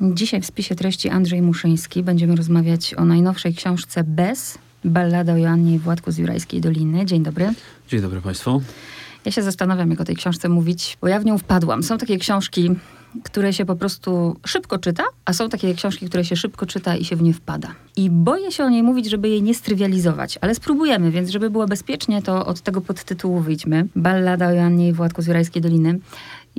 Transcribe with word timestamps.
Dzisiaj 0.00 0.40
w 0.40 0.46
spisie 0.46 0.74
treści 0.74 1.08
Andrzej 1.08 1.42
Muszyński 1.42 2.02
będziemy 2.02 2.36
rozmawiać 2.36 2.94
o 2.94 3.04
najnowszej 3.04 3.54
książce 3.54 4.04
Bez, 4.04 4.58
ballada 4.84 5.32
o 5.32 5.36
Joannie 5.36 5.74
i 5.74 5.78
Władku 5.78 6.10
z 6.10 6.18
Jurajskiej 6.18 6.60
Doliny. 6.60 7.06
Dzień 7.06 7.22
dobry. 7.22 7.52
Dzień 7.88 8.00
dobry 8.00 8.20
Państwu. 8.20 8.62
Ja 9.24 9.32
się 9.32 9.42
zastanawiam, 9.42 9.90
jak 9.90 10.00
o 10.00 10.04
tej 10.04 10.16
książce 10.16 10.48
mówić, 10.48 10.98
bo 11.00 11.08
ja 11.08 11.20
w 11.20 11.24
nią 11.24 11.38
wpadłam. 11.38 11.82
Są 11.82 11.98
takie 11.98 12.18
książki, 12.18 12.70
które 13.22 13.52
się 13.52 13.64
po 13.64 13.76
prostu 13.76 14.36
szybko 14.46 14.78
czyta, 14.78 15.04
a 15.24 15.32
są 15.32 15.48
takie 15.48 15.74
książki, 15.74 16.06
które 16.06 16.24
się 16.24 16.36
szybko 16.36 16.66
czyta 16.66 16.96
i 16.96 17.04
się 17.04 17.16
w 17.16 17.22
nie 17.22 17.34
wpada. 17.34 17.74
I 17.96 18.10
boję 18.10 18.52
się 18.52 18.64
o 18.64 18.70
niej 18.70 18.82
mówić, 18.82 19.10
żeby 19.10 19.28
jej 19.28 19.42
nie 19.42 19.54
strywializować, 19.54 20.38
ale 20.40 20.54
spróbujemy, 20.54 21.10
więc 21.10 21.30
żeby 21.30 21.50
było 21.50 21.66
bezpiecznie, 21.66 22.22
to 22.22 22.46
od 22.46 22.60
tego 22.60 22.80
podtytułu 22.80 23.40
wyjdźmy. 23.40 23.86
Ballada 23.96 24.48
o 24.48 24.50
Joannie 24.50 24.88
i 24.88 24.92
Władku 24.92 25.22
z 25.22 25.26
Jurajskiej 25.26 25.62
Doliny. 25.62 25.98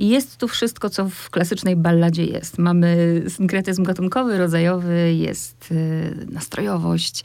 Jest 0.00 0.36
tu 0.36 0.48
wszystko, 0.48 0.90
co 0.90 1.08
w 1.08 1.30
klasycznej 1.30 1.76
balladzie 1.76 2.24
jest. 2.24 2.58
Mamy 2.58 3.22
synkretyzm 3.28 3.82
gatunkowy, 3.82 4.38
rodzajowy, 4.38 5.14
jest 5.14 5.70
yy, 5.70 6.26
nastrojowość, 6.32 7.24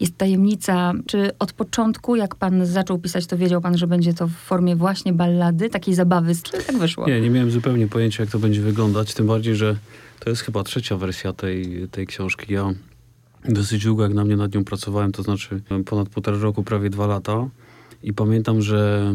jest 0.00 0.16
tajemnica. 0.16 0.92
Czy 1.06 1.30
od 1.38 1.52
początku, 1.52 2.16
jak 2.16 2.34
pan 2.34 2.66
zaczął 2.66 2.98
pisać, 2.98 3.26
to 3.26 3.36
wiedział 3.36 3.60
pan, 3.60 3.78
że 3.78 3.86
będzie 3.86 4.14
to 4.14 4.26
w 4.26 4.32
formie 4.32 4.76
właśnie 4.76 5.12
ballady, 5.12 5.70
takiej 5.70 5.94
zabawy? 5.94 6.32
Czy 6.42 6.52
tak 6.52 6.78
wyszło? 6.78 7.06
Nie, 7.06 7.20
nie 7.20 7.30
miałem 7.30 7.50
zupełnie 7.50 7.88
pojęcia, 7.88 8.22
jak 8.22 8.32
to 8.32 8.38
będzie 8.38 8.60
wyglądać. 8.60 9.14
Tym 9.14 9.26
bardziej, 9.26 9.56
że 9.56 9.76
to 10.20 10.30
jest 10.30 10.42
chyba 10.42 10.64
trzecia 10.64 10.96
wersja 10.96 11.32
tej, 11.32 11.88
tej 11.90 12.06
książki. 12.06 12.52
Ja 12.52 12.72
dosyć 13.44 13.84
długo, 13.84 14.02
jak 14.02 14.14
na 14.14 14.24
mnie 14.24 14.36
nad 14.36 14.54
nią 14.54 14.64
pracowałem, 14.64 15.12
to 15.12 15.22
znaczy 15.22 15.60
ponad 15.86 16.08
półtora 16.08 16.38
roku, 16.38 16.62
prawie 16.62 16.90
dwa 16.90 17.06
lata. 17.06 17.48
I 18.02 18.12
pamiętam, 18.12 18.62
że 18.62 19.12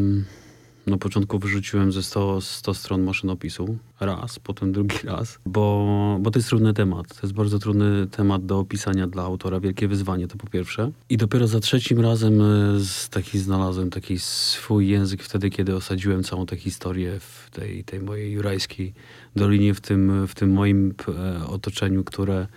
na 0.87 0.97
początku 0.97 1.39
wyrzuciłem 1.39 1.91
ze 1.91 2.03
100, 2.03 2.41
100 2.41 2.73
stron 2.73 3.03
maszynopisu. 3.03 3.77
Raz, 3.99 4.39
potem 4.39 4.71
drugi 4.71 4.95
raz, 5.13 5.39
bo, 5.45 6.17
bo 6.21 6.31
to 6.31 6.39
jest 6.39 6.49
trudny 6.49 6.73
temat. 6.73 7.07
To 7.07 7.19
jest 7.23 7.33
bardzo 7.33 7.59
trudny 7.59 8.07
temat 8.07 8.45
do 8.45 8.59
opisania 8.59 9.07
dla 9.07 9.23
autora. 9.23 9.59
Wielkie 9.59 9.87
wyzwanie, 9.87 10.27
to 10.27 10.37
po 10.37 10.47
pierwsze. 10.47 10.91
I 11.09 11.17
dopiero 11.17 11.47
za 11.47 11.59
trzecim 11.59 11.99
razem 11.99 12.41
e, 12.41 12.79
z 12.79 13.09
taki 13.09 13.39
znalazłem 13.39 13.89
taki 13.89 14.19
swój 14.19 14.87
język 14.87 15.23
wtedy, 15.23 15.49
kiedy 15.49 15.75
osadziłem 15.75 16.23
całą 16.23 16.45
tę 16.45 16.55
historię 16.55 17.19
w 17.19 17.49
tej, 17.51 17.83
tej 17.83 17.99
mojej 17.99 18.31
jurajskiej 18.31 18.93
dolinie, 19.35 19.73
w 19.73 19.81
tym, 19.81 20.27
w 20.27 20.35
tym 20.35 20.53
moim 20.53 20.93
e, 21.07 21.47
otoczeniu, 21.47 22.03
które 22.03 22.47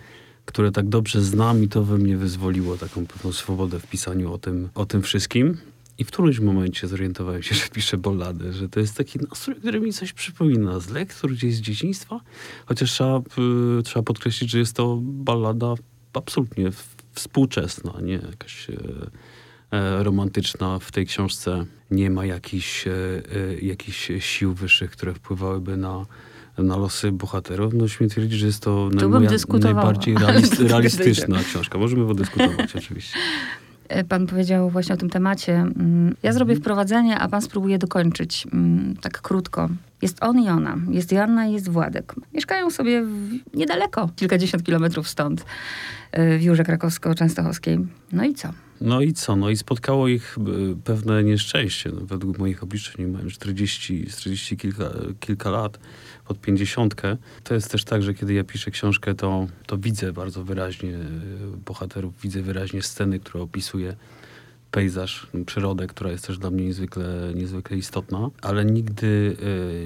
które 0.47 0.71
tak 0.71 0.89
dobrze 0.89 1.21
znam 1.21 1.63
i 1.63 1.67
to 1.67 1.83
we 1.83 1.97
mnie 1.97 2.17
wyzwoliło 2.17 2.77
taką 2.77 3.05
pewną 3.05 3.31
swobodę 3.31 3.79
w 3.79 3.87
pisaniu 3.87 4.33
o 4.33 4.37
tym, 4.37 4.69
o 4.75 4.85
tym 4.85 5.01
wszystkim. 5.01 5.57
I 5.97 6.03
w 6.03 6.07
którymś 6.07 6.39
momencie 6.39 6.87
zorientowałem 6.87 7.43
się, 7.43 7.55
że 7.61 7.67
piszę 7.73 7.97
boladę, 7.97 8.53
że 8.53 8.69
to 8.69 8.79
jest 8.79 8.97
taki 8.97 9.19
nastrój, 9.29 9.55
który 9.55 9.79
mi 9.79 9.93
coś 9.93 10.13
przypomina 10.13 10.79
z 10.79 10.89
lektur 10.89 11.31
gdzieś 11.31 11.55
z 11.55 11.61
dzieciństwa. 11.61 12.19
Chociaż 12.65 12.91
trzeba, 12.91 13.21
y, 13.79 13.83
trzeba 13.83 14.03
podkreślić, 14.03 14.49
że 14.49 14.59
jest 14.59 14.75
to 14.75 14.99
ballada 15.01 15.73
absolutnie 16.13 16.71
współczesna, 17.13 17.93
nie 18.01 18.13
jakaś 18.13 18.69
y, 18.69 18.77
e, 19.71 20.03
romantyczna. 20.03 20.79
W 20.79 20.91
tej 20.91 21.05
książce 21.05 21.65
nie 21.91 22.09
ma 22.09 22.25
jakichś, 22.25 22.87
e, 22.87 22.91
jakichś 23.61 24.11
sił 24.19 24.53
wyższych, 24.53 24.91
które 24.91 25.13
wpływałyby 25.13 25.77
na, 25.77 26.05
na 26.57 26.77
losy 26.77 27.11
bohaterów. 27.11 27.73
No 27.73 27.87
śmiem 27.87 28.09
twierdzić, 28.09 28.39
że 28.39 28.45
jest 28.45 28.63
to 28.63 28.89
najbardziej 29.59 30.15
realistyczna 30.69 31.43
książka. 31.43 31.77
Możemy 31.77 32.07
podyskutować 32.07 32.75
oczywiście. 32.75 33.19
E, 33.89 34.03
pan 34.03 34.27
powiedział 34.27 34.69
właśnie 34.69 34.95
o 34.95 34.97
tym 34.97 35.09
temacie. 35.09 35.53
Mm, 35.53 36.15
ja 36.23 36.33
zrobię 36.33 36.51
mhm. 36.51 36.61
wprowadzenie, 36.61 37.19
a 37.19 37.27
pan 37.27 37.41
spróbuje 37.41 37.77
dokończyć 37.77 38.47
mm, 38.53 38.95
tak 39.01 39.21
krótko. 39.21 39.69
Jest 40.01 40.23
on 40.23 40.39
i 40.39 40.49
ona, 40.49 40.77
jest 40.89 41.11
Joanna 41.11 41.45
i 41.45 41.53
jest 41.53 41.69
Władek. 41.69 42.15
Mieszkają 42.33 42.69
sobie 42.69 43.03
niedaleko, 43.53 44.09
kilkadziesiąt 44.15 44.63
kilometrów 44.63 45.07
stąd, 45.07 45.45
e, 46.11 46.37
w 46.37 46.41
Jurze 46.41 46.63
Krakowsko-Częstochowskiej. 46.63 47.85
No 48.11 48.23
i 48.23 48.33
co? 48.33 48.49
No 48.81 49.01
i 49.01 49.13
co? 49.13 49.35
No 49.35 49.49
i 49.49 49.57
spotkało 49.57 50.07
ich 50.07 50.37
e, 50.37 50.75
pewne 50.83 51.23
nieszczęście. 51.23 51.91
No, 51.93 52.01
według 52.01 52.37
moich 52.37 52.63
obliczeń 52.63 53.05
mają 53.05 53.29
40, 53.29 54.07
40 54.07 54.57
kilka, 54.57 54.89
kilka 55.19 55.49
lat 55.49 55.79
pod 56.25 56.41
pięćdziesiątkę. 56.41 57.17
To 57.43 57.53
jest 57.53 57.71
też 57.71 57.83
tak, 57.83 58.03
że 58.03 58.13
kiedy 58.13 58.33
ja 58.33 58.43
piszę 58.43 58.71
książkę, 58.71 59.15
to, 59.15 59.47
to 59.65 59.77
widzę 59.77 60.13
bardzo 60.13 60.43
wyraźnie 60.43 60.95
e, 60.95 61.07
bohaterów, 61.65 62.21
widzę 62.21 62.41
wyraźnie 62.41 62.81
sceny, 62.81 63.19
które 63.19 63.43
opisuję 63.43 63.95
pejzaż, 64.71 65.27
przyrodę, 65.45 65.87
która 65.87 66.11
jest 66.11 66.27
też 66.27 66.37
dla 66.37 66.51
mnie 66.51 66.65
niezwykle, 66.65 67.05
niezwykle 67.35 67.77
istotna, 67.77 68.29
ale 68.41 68.65
nigdy 68.65 69.37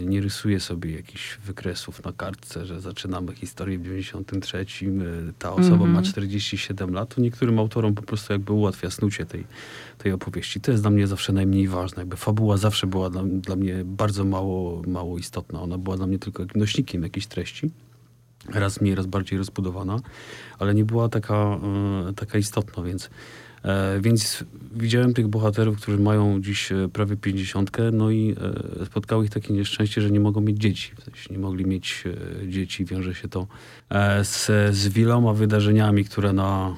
y, 0.01 0.05
nie 0.05 0.21
rysuję 0.21 0.59
sobie 0.59 0.91
jakichś 0.95 1.37
wykresów 1.37 2.03
na 2.03 2.11
kartce, 2.11 2.65
że 2.65 2.81
zaczynamy 2.81 3.35
historię 3.35 3.79
w 3.79 3.83
93, 3.83 4.57
y, 4.81 5.33
ta 5.39 5.53
osoba 5.53 5.75
mm 5.75 5.87
-hmm. 5.87 5.93
ma 5.93 6.01
47 6.01 6.89
mhm. 6.89 6.95
lat, 6.95 7.15
to 7.15 7.21
niektórym 7.21 7.59
autorom 7.59 7.95
po 7.95 8.01
prostu 8.01 8.33
jakby 8.33 8.53
ułatwia 8.53 8.89
snucie 8.89 9.25
tej, 9.25 9.43
tej 9.97 10.11
opowieści. 10.11 10.61
To 10.61 10.71
jest 10.71 10.83
dla 10.83 10.91
mnie 10.91 11.07
zawsze 11.07 11.33
najmniej 11.33 11.67
ważne. 11.67 12.01
Jakby 12.01 12.17
fabuła 12.17 12.57
zawsze 12.57 12.87
była 12.87 13.09
dla, 13.09 13.23
dla 13.23 13.55
mnie 13.55 13.81
bardzo 13.85 14.25
mało, 14.25 14.81
mało 14.87 15.17
istotna. 15.17 15.61
Ona 15.61 15.77
była 15.77 15.97
dla 15.97 16.07
mnie 16.07 16.19
tylko 16.19 16.45
nośnikiem 16.55 17.03
jakiejś 17.03 17.27
treści 17.27 17.71
raz 18.49 18.81
mniej, 18.81 18.95
raz 18.95 19.05
bardziej 19.05 19.37
rozbudowana, 19.37 19.99
ale 20.59 20.73
nie 20.73 20.85
była 20.85 21.09
taka, 21.09 21.59
y, 22.09 22.13
taka 22.13 22.37
istotna, 22.37 22.83
więc 22.83 23.09
więc 24.01 24.43
widziałem 24.75 25.13
tych 25.13 25.27
bohaterów, 25.27 25.77
którzy 25.77 25.97
mają 25.97 26.41
dziś 26.41 26.71
e, 26.71 26.89
prawie 26.93 27.17
pięćdziesiątkę, 27.17 27.91
no 27.91 28.11
i 28.11 28.35
e, 28.81 28.85
spotkało 28.85 29.23
ich 29.23 29.29
takie 29.29 29.53
nieszczęście, 29.53 30.01
że 30.01 30.11
nie 30.11 30.19
mogą 30.19 30.41
mieć 30.41 30.57
dzieci. 30.57 30.91
W 30.99 31.03
sensie 31.03 31.27
nie 31.31 31.39
mogli 31.39 31.65
mieć 31.65 32.03
dzieci. 32.47 32.85
Wiąże 32.85 33.15
się 33.15 33.27
to 33.27 33.47
z, 34.23 34.45
z 34.75 34.87
wieloma 34.87 35.33
wydarzeniami, 35.33 36.05
które 36.05 36.33
na, 36.33 36.75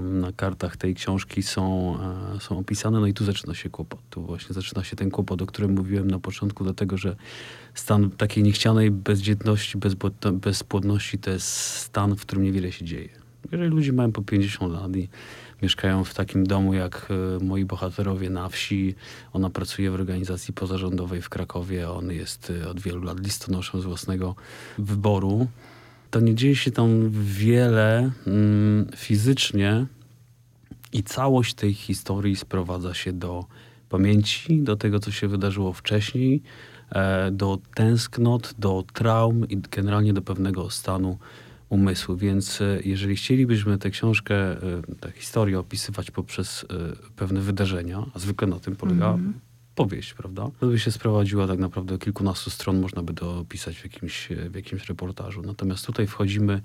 na 0.00 0.32
kartach 0.32 0.76
tej 0.76 0.94
książki 0.94 1.42
są, 1.42 1.98
są 2.40 2.58
opisane. 2.58 3.00
No 3.00 3.06
i 3.06 3.14
tu 3.14 3.24
zaczyna 3.24 3.54
się 3.54 3.70
kłopot. 3.70 4.00
Tu 4.10 4.22
właśnie 4.22 4.54
zaczyna 4.54 4.84
się 4.84 4.96
ten 4.96 5.10
kłopot, 5.10 5.42
o 5.42 5.46
którym 5.46 5.72
mówiłem 5.72 6.10
na 6.10 6.18
początku, 6.18 6.64
dlatego 6.64 6.96
że 6.96 7.16
stan 7.74 8.10
takiej 8.10 8.42
niechcianej 8.42 8.90
bezdzietności, 8.90 9.78
bezpłodności 10.32 11.18
to 11.18 11.30
jest 11.30 11.46
stan, 11.56 12.16
w 12.16 12.20
którym 12.20 12.44
niewiele 12.44 12.72
się 12.72 12.84
dzieje. 12.84 13.08
Jeżeli 13.52 13.70
ludzie 13.70 13.92
mają 13.92 14.12
po 14.12 14.22
50 14.22 14.72
lat 14.72 14.96
i 14.96 15.08
mieszkają 15.64 16.04
w 16.04 16.14
takim 16.14 16.46
domu 16.46 16.74
jak 16.74 17.08
e, 17.10 17.44
moi 17.44 17.64
bohaterowie 17.64 18.30
na 18.30 18.48
wsi. 18.48 18.94
Ona 19.32 19.50
pracuje 19.50 19.90
w 19.90 19.94
organizacji 19.94 20.54
pozarządowej 20.54 21.22
w 21.22 21.28
Krakowie. 21.28 21.90
On 21.90 22.10
jest 22.10 22.52
e, 22.62 22.68
od 22.68 22.80
wielu 22.80 23.02
lat 23.02 23.20
listonoszem 23.20 23.80
z 23.80 23.84
własnego 23.84 24.34
wyboru. 24.78 25.46
To 26.10 26.20
nie 26.20 26.34
dzieje 26.34 26.56
się 26.56 26.70
tam 26.70 27.10
wiele 27.22 28.10
mm, 28.26 28.86
fizycznie 28.96 29.86
i 30.92 31.02
całość 31.02 31.54
tej 31.54 31.74
historii 31.74 32.36
sprowadza 32.36 32.94
się 32.94 33.12
do 33.12 33.44
pamięci, 33.88 34.62
do 34.62 34.76
tego, 34.76 35.00
co 35.00 35.10
się 35.10 35.28
wydarzyło 35.28 35.72
wcześniej, 35.72 36.42
e, 36.90 37.30
do 37.30 37.58
tęsknot, 37.74 38.54
do 38.58 38.84
traum 38.92 39.48
i 39.48 39.56
generalnie 39.56 40.12
do 40.12 40.22
pewnego 40.22 40.70
stanu 40.70 41.18
umysłu. 41.68 42.16
Więc 42.16 42.60
e, 42.60 42.80
jeżeli 42.84 43.16
chcielibyśmy 43.16 43.78
tę 43.78 43.90
książkę, 43.90 44.34
e, 44.34 44.82
tę 45.00 45.12
historię 45.12 45.58
opisywać 45.58 46.10
poprzez 46.10 46.64
e, 46.64 46.66
pewne 47.16 47.40
wydarzenia, 47.40 48.06
a 48.14 48.18
zwykle 48.18 48.48
na 48.48 48.60
tym 48.60 48.76
polega 48.76 49.14
mm 49.14 49.32
-hmm. 49.32 49.34
powieść, 49.74 50.14
prawda? 50.14 50.50
To 50.60 50.66
by 50.66 50.78
się 50.78 50.90
sprowadziła 50.90 51.46
tak 51.46 51.58
naprawdę 51.58 51.94
do 51.94 51.98
kilkunastu 51.98 52.50
stron, 52.50 52.80
można 52.80 53.02
by 53.02 53.14
to 53.14 53.38
opisać 53.38 53.76
w 53.76 53.84
jakimś, 53.84 54.28
w 54.50 54.54
jakimś 54.54 54.88
reportażu. 54.88 55.42
Natomiast 55.42 55.86
tutaj 55.86 56.06
wchodzimy 56.06 56.62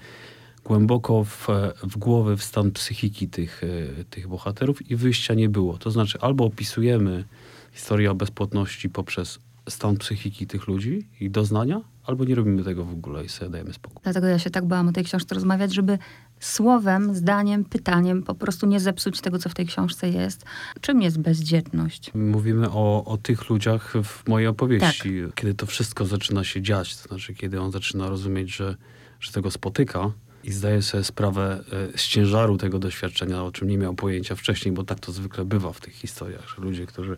głęboko 0.63 1.23
w, 1.23 1.47
w 1.83 1.97
głowę, 1.97 2.37
w 2.37 2.43
stan 2.43 2.71
psychiki 2.71 3.27
tych, 3.27 3.61
tych 4.09 4.27
bohaterów 4.27 4.91
i 4.91 4.95
wyjścia 4.95 5.33
nie 5.33 5.49
było. 5.49 5.77
To 5.77 5.91
znaczy 5.91 6.19
albo 6.21 6.45
opisujemy 6.45 7.25
historię 7.71 8.11
o 8.11 8.15
bezpłatności 8.15 8.89
poprzez 8.89 9.39
stan 9.69 9.97
psychiki 9.97 10.47
tych 10.47 10.67
ludzi 10.67 11.07
i 11.19 11.29
doznania, 11.29 11.81
albo 12.09 12.25
nie 12.25 12.35
robimy 12.35 12.63
tego 12.63 12.85
w 12.85 12.93
ogóle 12.93 13.25
i 13.25 13.29
sobie 13.29 13.51
dajemy 13.51 13.73
spokój. 13.73 13.99
Dlatego 14.03 14.27
ja 14.27 14.39
się 14.39 14.49
tak 14.49 14.65
bałam 14.65 14.87
o 14.87 14.91
tej 14.91 15.03
książce 15.03 15.35
rozmawiać, 15.35 15.73
żeby 15.73 15.97
słowem, 16.39 17.15
zdaniem, 17.15 17.65
pytaniem 17.65 18.23
po 18.23 18.35
prostu 18.35 18.67
nie 18.67 18.79
zepsuć 18.79 19.21
tego, 19.21 19.39
co 19.39 19.49
w 19.49 19.53
tej 19.53 19.65
książce 19.65 20.09
jest. 20.09 20.45
Czym 20.81 21.01
jest 21.01 21.19
bezdzietność? 21.19 22.11
Mówimy 22.13 22.69
o, 22.69 23.05
o 23.05 23.17
tych 23.17 23.49
ludziach 23.49 23.93
w 24.03 24.27
mojej 24.27 24.47
opowieści. 24.47 25.21
Tak. 25.25 25.35
Kiedy 25.35 25.53
to 25.53 25.65
wszystko 25.65 26.05
zaczyna 26.05 26.43
się 26.43 26.61
dziać, 26.61 26.97
to 26.97 27.07
znaczy 27.07 27.33
kiedy 27.33 27.61
on 27.61 27.71
zaczyna 27.71 28.09
rozumieć, 28.09 28.55
że, 28.55 28.75
że 29.19 29.31
tego 29.31 29.51
spotyka, 29.51 30.11
i 30.43 30.51
zdaje 30.51 30.81
sobie 30.81 31.03
sprawę 31.03 31.63
e, 31.93 31.97
z 31.97 32.07
ciężaru 32.07 32.57
tego 32.57 32.79
doświadczenia, 32.79 33.43
o 33.43 33.51
czym 33.51 33.67
nie 33.67 33.77
miał 33.77 33.93
pojęcia 33.93 34.35
wcześniej, 34.35 34.73
bo 34.73 34.83
tak 34.83 34.99
to 34.99 35.11
zwykle 35.11 35.45
bywa 35.45 35.73
w 35.73 35.79
tych 35.79 35.93
historiach, 35.93 36.47
że 36.55 36.61
ludzie, 36.61 36.85
którzy 36.85 37.17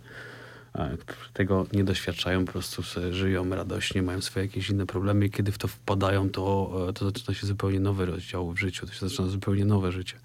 tego 1.34 1.66
nie 1.74 1.84
doświadczają, 1.84 2.46
po 2.46 2.52
prostu 2.52 2.82
żyją 3.12 3.50
radośnie, 3.50 4.02
mają 4.02 4.22
swoje 4.22 4.46
jakieś 4.46 4.70
inne 4.70 4.86
problemy 4.86 5.26
i 5.26 5.30
kiedy 5.30 5.52
w 5.52 5.58
to 5.58 5.68
wpadają, 5.68 6.30
to, 6.30 6.72
e, 6.90 6.94
to 6.94 7.06
zaczyna 7.06 7.36
się 7.36 7.48
zupełnie 7.48 7.80
nowy 7.80 8.06
rozdział 8.06 8.52
w 8.52 8.60
życiu, 8.60 8.88
to 8.88 8.94
się 8.94 9.10
zaczyna 9.10 9.28
zupełnie 9.28 9.66
nowe 9.66 9.92
życie. 9.92 10.16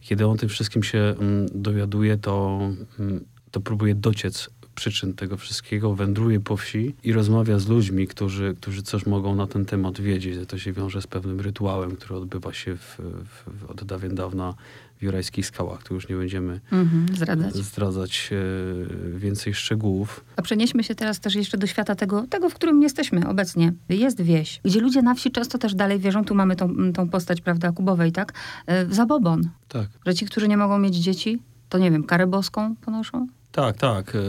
Kiedy 0.00 0.26
on 0.26 0.38
tym 0.38 0.48
wszystkim 0.48 0.82
się 0.82 0.98
mm, 0.98 1.46
dowiaduje, 1.54 2.16
to, 2.16 2.60
mm, 2.98 3.24
to 3.50 3.60
próbuje 3.60 3.94
dociec 3.94 4.50
przyczyn 4.74 5.14
tego 5.14 5.36
wszystkiego, 5.36 5.94
wędruje 5.94 6.40
po 6.40 6.56
wsi 6.56 6.94
i 7.04 7.12
rozmawia 7.12 7.58
z 7.58 7.68
ludźmi, 7.68 8.06
którzy, 8.06 8.54
którzy 8.60 8.82
coś 8.82 9.06
mogą 9.06 9.34
na 9.34 9.46
ten 9.46 9.64
temat 9.64 10.00
wiedzieć. 10.00 10.48
To 10.48 10.58
się 10.58 10.72
wiąże 10.72 11.02
z 11.02 11.06
pewnym 11.06 11.40
rytuałem, 11.40 11.96
który 11.96 12.14
odbywa 12.14 12.52
się 12.52 12.76
w, 12.76 13.00
w, 13.26 13.70
od 13.70 13.84
dawien 13.84 14.14
dawna 14.14 14.54
w 14.98 15.02
Jurajskich 15.02 15.46
Skałach. 15.46 15.82
Tu 15.82 15.94
już 15.94 16.08
nie 16.08 16.16
będziemy 16.16 16.60
mhm, 16.72 17.06
zdradzać, 17.16 17.54
zdradzać 17.54 18.30
e, 18.32 19.18
więcej 19.18 19.54
szczegółów. 19.54 20.24
A 20.36 20.42
przenieśmy 20.42 20.84
się 20.84 20.94
teraz 20.94 21.20
też 21.20 21.34
jeszcze 21.34 21.58
do 21.58 21.66
świata 21.66 21.94
tego, 21.94 22.26
tego, 22.30 22.50
w 22.50 22.54
którym 22.54 22.82
jesteśmy 22.82 23.28
obecnie. 23.28 23.72
Jest 23.88 24.20
wieś, 24.20 24.60
gdzie 24.64 24.80
ludzie 24.80 25.02
na 25.02 25.14
wsi 25.14 25.30
często 25.30 25.58
też 25.58 25.74
dalej 25.74 25.98
wierzą. 25.98 26.24
Tu 26.24 26.34
mamy 26.34 26.56
tą, 26.56 26.92
tą 26.92 27.08
postać, 27.08 27.40
prawda, 27.40 27.72
Kubowej, 27.72 28.12
tak? 28.12 28.32
E, 28.66 28.86
w 28.86 28.94
zabobon. 28.94 29.48
Tak. 29.68 29.88
Że 30.06 30.14
ci, 30.14 30.26
którzy 30.26 30.48
nie 30.48 30.56
mogą 30.56 30.78
mieć 30.78 30.96
dzieci, 30.96 31.38
to 31.68 31.78
nie 31.78 31.90
wiem, 31.90 32.04
karę 32.04 32.26
boską 32.26 32.76
ponoszą? 32.76 33.26
Tak, 33.52 33.76
tak. 33.76 34.14
E, 34.14 34.20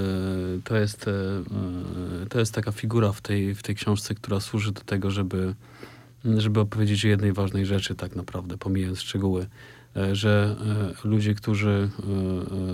to 0.63 0.77
jest, 0.77 1.05
to 2.29 2.39
jest 2.39 2.53
taka 2.53 2.71
figura 2.71 3.11
w 3.11 3.21
tej, 3.21 3.55
w 3.55 3.63
tej 3.63 3.75
książce, 3.75 4.15
która 4.15 4.39
służy 4.39 4.71
do 4.71 4.81
tego, 4.81 5.11
żeby, 5.11 5.55
żeby 6.25 6.59
opowiedzieć 6.59 7.05
o 7.05 7.07
jednej 7.07 7.33
ważnej 7.33 7.65
rzeczy, 7.65 7.95
tak 7.95 8.15
naprawdę, 8.15 8.57
pomijając 8.57 9.01
szczegóły. 9.01 9.47
E, 9.95 10.15
że 10.15 10.55
e, 11.03 11.07
ludzie, 11.07 11.35
którzy 11.35 11.89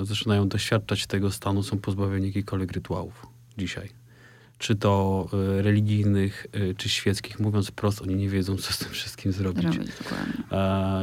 e, 0.02 0.06
zaczynają 0.06 0.48
doświadczać 0.48 1.08
tego 1.08 1.32
stanu, 1.32 1.64
są 1.64 1.80
pozbawieni 1.80 2.28
jakichkolwiek 2.28 2.72
rytuałów 2.72 3.28
dzisiaj. 3.58 3.90
Czy 4.58 4.76
to 4.76 5.28
religijnych, 5.58 6.48
czy 6.78 6.90
świeckich. 6.90 7.40
Mówiąc 7.40 7.72
prost, 7.72 8.02
oni 8.02 8.16
nie 8.16 8.30
wiedzą, 8.30 8.58
co 8.58 8.74
z 8.74 8.78
tym 8.78 8.90
wszystkim 8.90 9.32
zrobić. 9.32 9.66
Robić, 9.66 9.92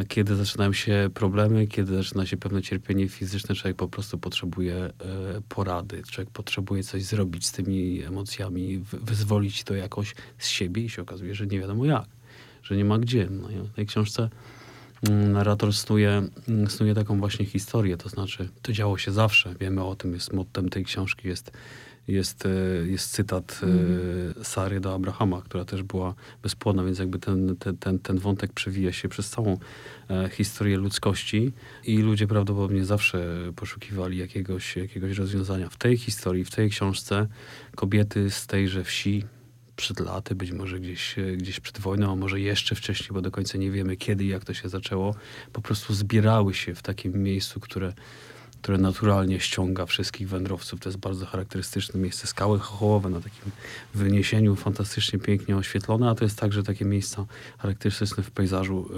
kiedy 0.09 0.37
zaczynają 0.37 0.73
się 0.73 1.11
problemy, 1.15 1.67
kiedy 1.67 1.97
zaczyna 1.97 2.27
się 2.27 2.37
pewne 2.37 2.63
cierpienie 2.63 3.09
fizyczne, 3.09 3.55
człowiek 3.55 3.77
po 3.77 3.89
prostu 3.89 4.19
potrzebuje 4.19 4.91
porady. 5.49 6.03
Człowiek 6.11 6.31
potrzebuje 6.31 6.83
coś 6.83 7.03
zrobić 7.03 7.47
z 7.47 7.53
tymi 7.53 8.03
emocjami, 8.03 8.85
wyzwolić 8.93 9.65
to 9.65 9.75
jakoś 9.75 10.15
z 10.39 10.49
siebie 10.49 10.83
i 10.83 10.89
się 10.89 11.03
okazuje, 11.03 11.35
że 11.35 11.47
nie 11.47 11.61
wiadomo 11.61 11.85
jak. 11.85 12.07
Że 12.63 12.77
nie 12.77 12.85
ma 12.85 12.99
gdzie. 12.99 13.29
No, 13.31 13.49
w 13.65 13.73
tej 13.73 13.87
książce 13.87 14.31
narrator 15.09 15.73
snuje, 15.73 16.23
mm, 16.49 16.71
snuje 16.71 16.95
taką 16.95 17.19
właśnie 17.19 17.47
historię, 17.47 17.97
to 17.97 18.09
znaczy 18.09 18.49
to 18.63 18.73
działo 18.73 18.99
się 18.99 19.13
zawsze, 19.13 19.55
wiemy 19.61 19.85
o 19.85 19.97
tym, 19.97 20.15
jest 20.15 20.33
mottem 20.33 20.69
tej 20.69 20.85
książki, 20.85 21.29
jest, 21.29 21.53
jest, 22.09 22.47
e, 22.47 22.51
jest 22.87 23.11
cytat 23.11 23.61
mm. 23.63 24.45
Sary 24.45 24.81
do 24.81 24.95
Abrahama, 24.95 25.43
która 25.43 25.65
też 25.65 25.83
była 25.83 26.15
bezpłodna, 26.43 26.85
więc 26.85 26.99
jakby 26.99 27.19
ten, 27.19 27.57
ten, 27.57 27.77
ten, 27.77 27.99
ten 27.99 28.19
wątek 28.19 28.53
przewija 28.53 28.93
się 28.93 29.09
przez 29.09 29.31
całą 29.31 29.59
e, 30.11 30.29
historię 30.29 30.77
ludzkości 30.77 31.53
i 31.85 31.99
ludzie 31.99 32.27
prawdopodobnie 32.27 32.85
zawsze 32.85 33.37
poszukiwali 33.57 34.19
jakiegoś, 34.19 34.77
jakiegoś 34.77 35.19
rozwiązania. 35.19 35.69
W 35.69 35.77
tej 35.77 35.97
historii, 35.97 36.45
w 36.45 36.51
tej 36.51 36.71
książce 36.71 37.27
kobiety 37.77 38.31
z 38.31 38.47
tejże 38.47 38.85
wsi, 38.85 39.25
przed 39.81 40.01
laty, 40.01 40.35
być 40.35 40.53
może 40.53 40.81
gdzieś, 40.81 41.19
e, 41.19 41.37
gdzieś 41.37 41.61
przed 41.61 41.81
wojną, 41.81 42.13
a 42.13 42.17
może 42.17 42.41
jeszcze 42.41 42.75
wcześniej, 42.75 43.09
bo 43.13 43.21
do 43.23 43.31
końca 43.31 43.59
nie 43.59 43.71
wiemy 43.71 43.97
kiedy 43.97 44.25
i 44.25 44.29
jak 44.29 44.45
to 44.45 44.55
się 44.55 44.69
zaczęło, 44.69 45.15
po 45.53 45.61
prostu 45.61 45.95
zbierały 45.95 46.55
się 46.55 46.75
w 46.75 46.83
takim 46.83 47.23
miejscu, 47.23 47.61
które, 47.61 47.93
które 48.63 48.79
naturalnie 48.79 49.41
ściąga 49.41 49.87
wszystkich 49.87 50.29
wędrowców. 50.29 50.81
To 50.81 50.89
jest 50.89 50.99
bardzo 50.99 51.27
charakterystyczne 51.27 52.01
miejsce. 52.01 52.27
Skały 52.27 52.59
chochołowe 52.59 53.11
na 53.11 53.21
takim 53.21 53.53
wyniesieniu, 53.95 54.57
fantastycznie 54.57 55.19
pięknie 55.19 55.57
oświetlone, 55.57 56.11
a 56.11 56.15
to 56.15 56.25
jest 56.25 56.39
także 56.39 56.63
takie 56.63 56.85
miejsca 56.85 57.27
charakterystyczne 57.59 58.23
w 58.23 58.31
pejzażu. 58.31 58.91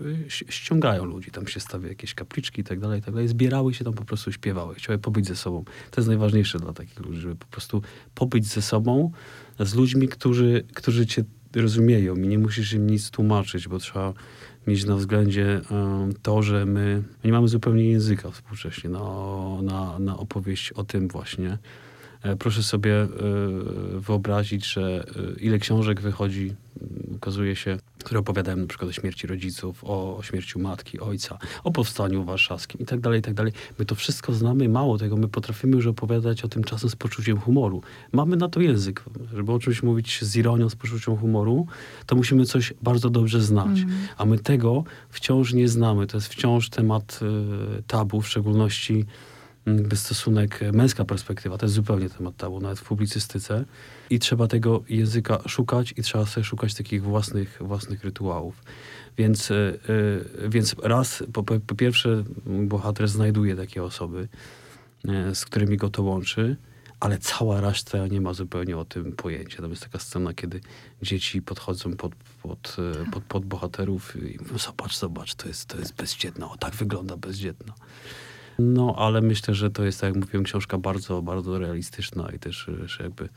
Yy, 0.00 0.24
ściągają 0.28 1.04
ludzi. 1.04 1.30
Tam 1.30 1.48
się 1.48 1.60
stawia 1.60 1.88
jakieś 1.88 2.14
kapliczki 2.14 2.60
i 2.60 2.64
tak 2.64 2.80
dalej, 2.80 3.00
i 3.00 3.02
tak 3.02 3.14
dalej. 3.14 3.28
Zbierały 3.28 3.74
się 3.74 3.84
tam, 3.84 3.94
po 3.94 4.04
prostu 4.04 4.32
śpiewały. 4.32 4.74
Chciały 4.74 4.98
pobyć 4.98 5.26
ze 5.26 5.36
sobą. 5.36 5.64
To 5.90 6.00
jest 6.00 6.08
najważniejsze 6.08 6.58
dla 6.58 6.72
takich 6.72 7.00
ludzi, 7.00 7.20
żeby 7.20 7.36
po 7.36 7.46
prostu 7.46 7.82
pobyć 8.14 8.46
ze 8.46 8.62
sobą, 8.62 9.12
z 9.60 9.74
ludźmi, 9.74 10.08
którzy, 10.08 10.64
którzy 10.74 11.06
cię 11.06 11.24
rozumieją 11.54 12.16
i 12.16 12.28
nie 12.28 12.38
musisz 12.38 12.72
im 12.72 12.90
nic 12.90 13.10
tłumaczyć, 13.10 13.68
bo 13.68 13.78
trzeba 13.78 14.12
mieć 14.66 14.84
na 14.84 14.96
względzie 14.96 15.60
to, 16.22 16.42
że 16.42 16.66
my, 16.66 17.02
nie 17.24 17.32
mamy 17.32 17.48
zupełnie 17.48 17.90
języka 17.90 18.30
współcześnie 18.30 18.90
na, 18.90 19.00
na, 19.62 19.98
na 19.98 20.16
opowieść 20.16 20.72
o 20.72 20.84
tym 20.84 21.08
właśnie. 21.08 21.58
E, 22.22 22.36
proszę 22.36 22.62
sobie 22.62 23.02
e, 23.02 23.08
wyobrazić, 24.00 24.66
że 24.66 25.04
e, 25.36 25.40
ile 25.40 25.58
książek 25.58 26.00
wychodzi, 26.00 26.54
okazuje 27.16 27.56
się, 27.56 27.78
które 28.06 28.20
opowiadają 28.20 28.56
na 28.56 28.66
przykład 28.66 28.90
o 28.90 28.92
śmierci 28.92 29.26
rodziców, 29.26 29.84
o, 29.84 30.20
śmierci 30.22 30.58
matki, 30.58 31.00
ojca, 31.00 31.38
o 31.64 31.70
powstaniu 31.70 32.24
warszawskim 32.24 32.80
i 32.80 32.84
tak 32.84 33.00
dalej, 33.00 33.20
i 33.20 33.22
tak 33.22 33.34
dalej. 33.34 33.52
My 33.78 33.84
to 33.84 33.94
wszystko 33.94 34.32
znamy, 34.32 34.68
mało 34.68 34.98
tego, 34.98 35.16
my 35.16 35.28
potrafimy 35.28 35.76
już 35.76 35.86
opowiadać 35.86 36.44
o 36.44 36.48
tym 36.48 36.64
czasem 36.64 36.90
z 36.90 36.96
poczuciem 36.96 37.38
humoru. 37.38 37.82
Mamy 38.12 38.36
na 38.36 38.48
to 38.48 38.60
język, 38.60 39.04
żeby 39.34 39.52
o 39.52 39.58
czymś 39.58 39.82
mówić 39.82 40.24
z 40.24 40.36
ironią, 40.36 40.70
z 40.70 40.76
poczuciem 40.76 41.16
humoru, 41.16 41.66
to 42.06 42.16
musimy 42.16 42.44
coś 42.44 42.74
bardzo 42.82 43.10
dobrze 43.10 43.40
znać. 43.40 43.78
Mm. 43.78 43.96
A 44.16 44.24
my 44.24 44.38
tego 44.38 44.84
wciąż 45.10 45.52
nie 45.52 45.68
znamy. 45.68 46.06
To 46.06 46.16
jest 46.16 46.28
wciąż 46.28 46.68
temat 46.68 47.20
y, 47.78 47.82
tabu, 47.82 48.20
w 48.20 48.28
szczególności 48.28 49.04
stosunek, 49.94 50.62
e, 50.62 50.72
męska 50.72 51.04
perspektywa, 51.04 51.58
to 51.58 51.66
jest 51.66 51.74
zupełnie 51.74 52.10
temat 52.10 52.36
tabu, 52.36 52.60
nawet 52.60 52.78
w 52.78 52.84
publicystyce. 52.84 53.64
I 54.10 54.18
trzeba 54.18 54.48
tego 54.48 54.82
języka 54.88 55.48
szukać 55.48 55.94
i 55.96 56.02
trzeba 56.02 56.26
sobie 56.26 56.44
szukać 56.44 56.74
takich 56.74 57.02
własnych, 57.02 57.58
własnych 57.60 58.04
rytuałów. 58.04 58.62
Więc, 59.18 59.50
e, 59.50 59.54
e, 59.54 60.48
więc 60.48 60.76
raz, 60.82 61.22
po, 61.32 61.42
po 61.42 61.74
pierwsze, 61.74 62.24
bohater 62.46 63.08
znajduje 63.08 63.56
takie 63.56 63.82
osoby, 63.82 64.28
z 65.34 65.44
którymi 65.44 65.76
go 65.76 65.90
to 65.90 66.02
łączy, 66.02 66.56
ale 67.00 67.18
cała 67.18 67.60
reszta 67.60 68.06
nie 68.06 68.20
ma 68.20 68.34
zupełnie 68.34 68.76
o 68.76 68.84
tym 68.84 69.12
pojęcia. 69.12 69.62
Tam 69.62 69.70
jest 69.70 69.82
taka 69.82 69.98
scena, 69.98 70.34
kiedy 70.34 70.60
dzieci 71.02 71.42
podchodzą 71.42 71.96
pod, 71.96 72.12
pod, 72.42 72.76
pod, 73.12 73.24
pod 73.24 73.44
bohaterów 73.44 74.16
i 74.16 74.38
mówią, 74.42 74.58
zobacz, 74.58 74.98
zobacz, 74.98 75.34
to 75.34 75.48
jest, 75.48 75.66
to 75.66 75.78
jest 75.78 75.94
bezdzietna, 75.94 76.50
o 76.50 76.56
tak 76.56 76.74
wygląda 76.74 77.16
bezdzietna. 77.16 77.74
No, 78.58 78.94
ale 78.98 79.20
myślę, 79.20 79.54
że 79.54 79.70
to 79.70 79.84
jest, 79.84 80.00
tak 80.00 80.14
jak 80.14 80.24
mówiłem, 80.24 80.44
książka 80.44 80.78
bardzo, 80.78 81.22
bardzo 81.22 81.58
realistyczna 81.58 82.30
i 82.36 82.38
też, 82.38 82.70
że 82.84 83.04
jakby 83.04 83.28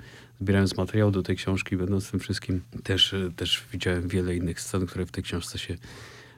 zbierając 0.42 0.78
materiał 0.78 1.12
do 1.12 1.24
tej 1.24 1.36
książki, 1.36 1.78
będąc 1.78 2.12
tym 2.12 2.20
wszystkim, 2.20 2.62
też, 2.84 3.16
też 3.36 3.64
widziałem 3.72 4.08
wiele 4.08 4.36
innych 4.36 4.62
scen, 4.62 4.86
które 4.86 5.06
w 5.06 5.12
tej 5.12 5.24
książce 5.24 5.60
się, 5.60 5.78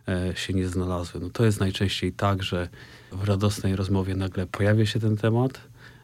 e, 0.08 0.34
się 0.36 0.54
nie 0.54 0.68
znalazły. 0.68 1.22
No, 1.22 1.30
to 1.30 1.46
jest 1.46 1.60
najczęściej 1.60 2.14
tak, 2.14 2.44
że 2.44 2.70
w 3.12 3.24
radosnej 3.24 3.76
rozmowie 3.76 4.16
nagle 4.16 4.48
pojawia 4.48 4.86
się 4.86 5.00
ten 5.00 5.18
temat, 5.18 5.62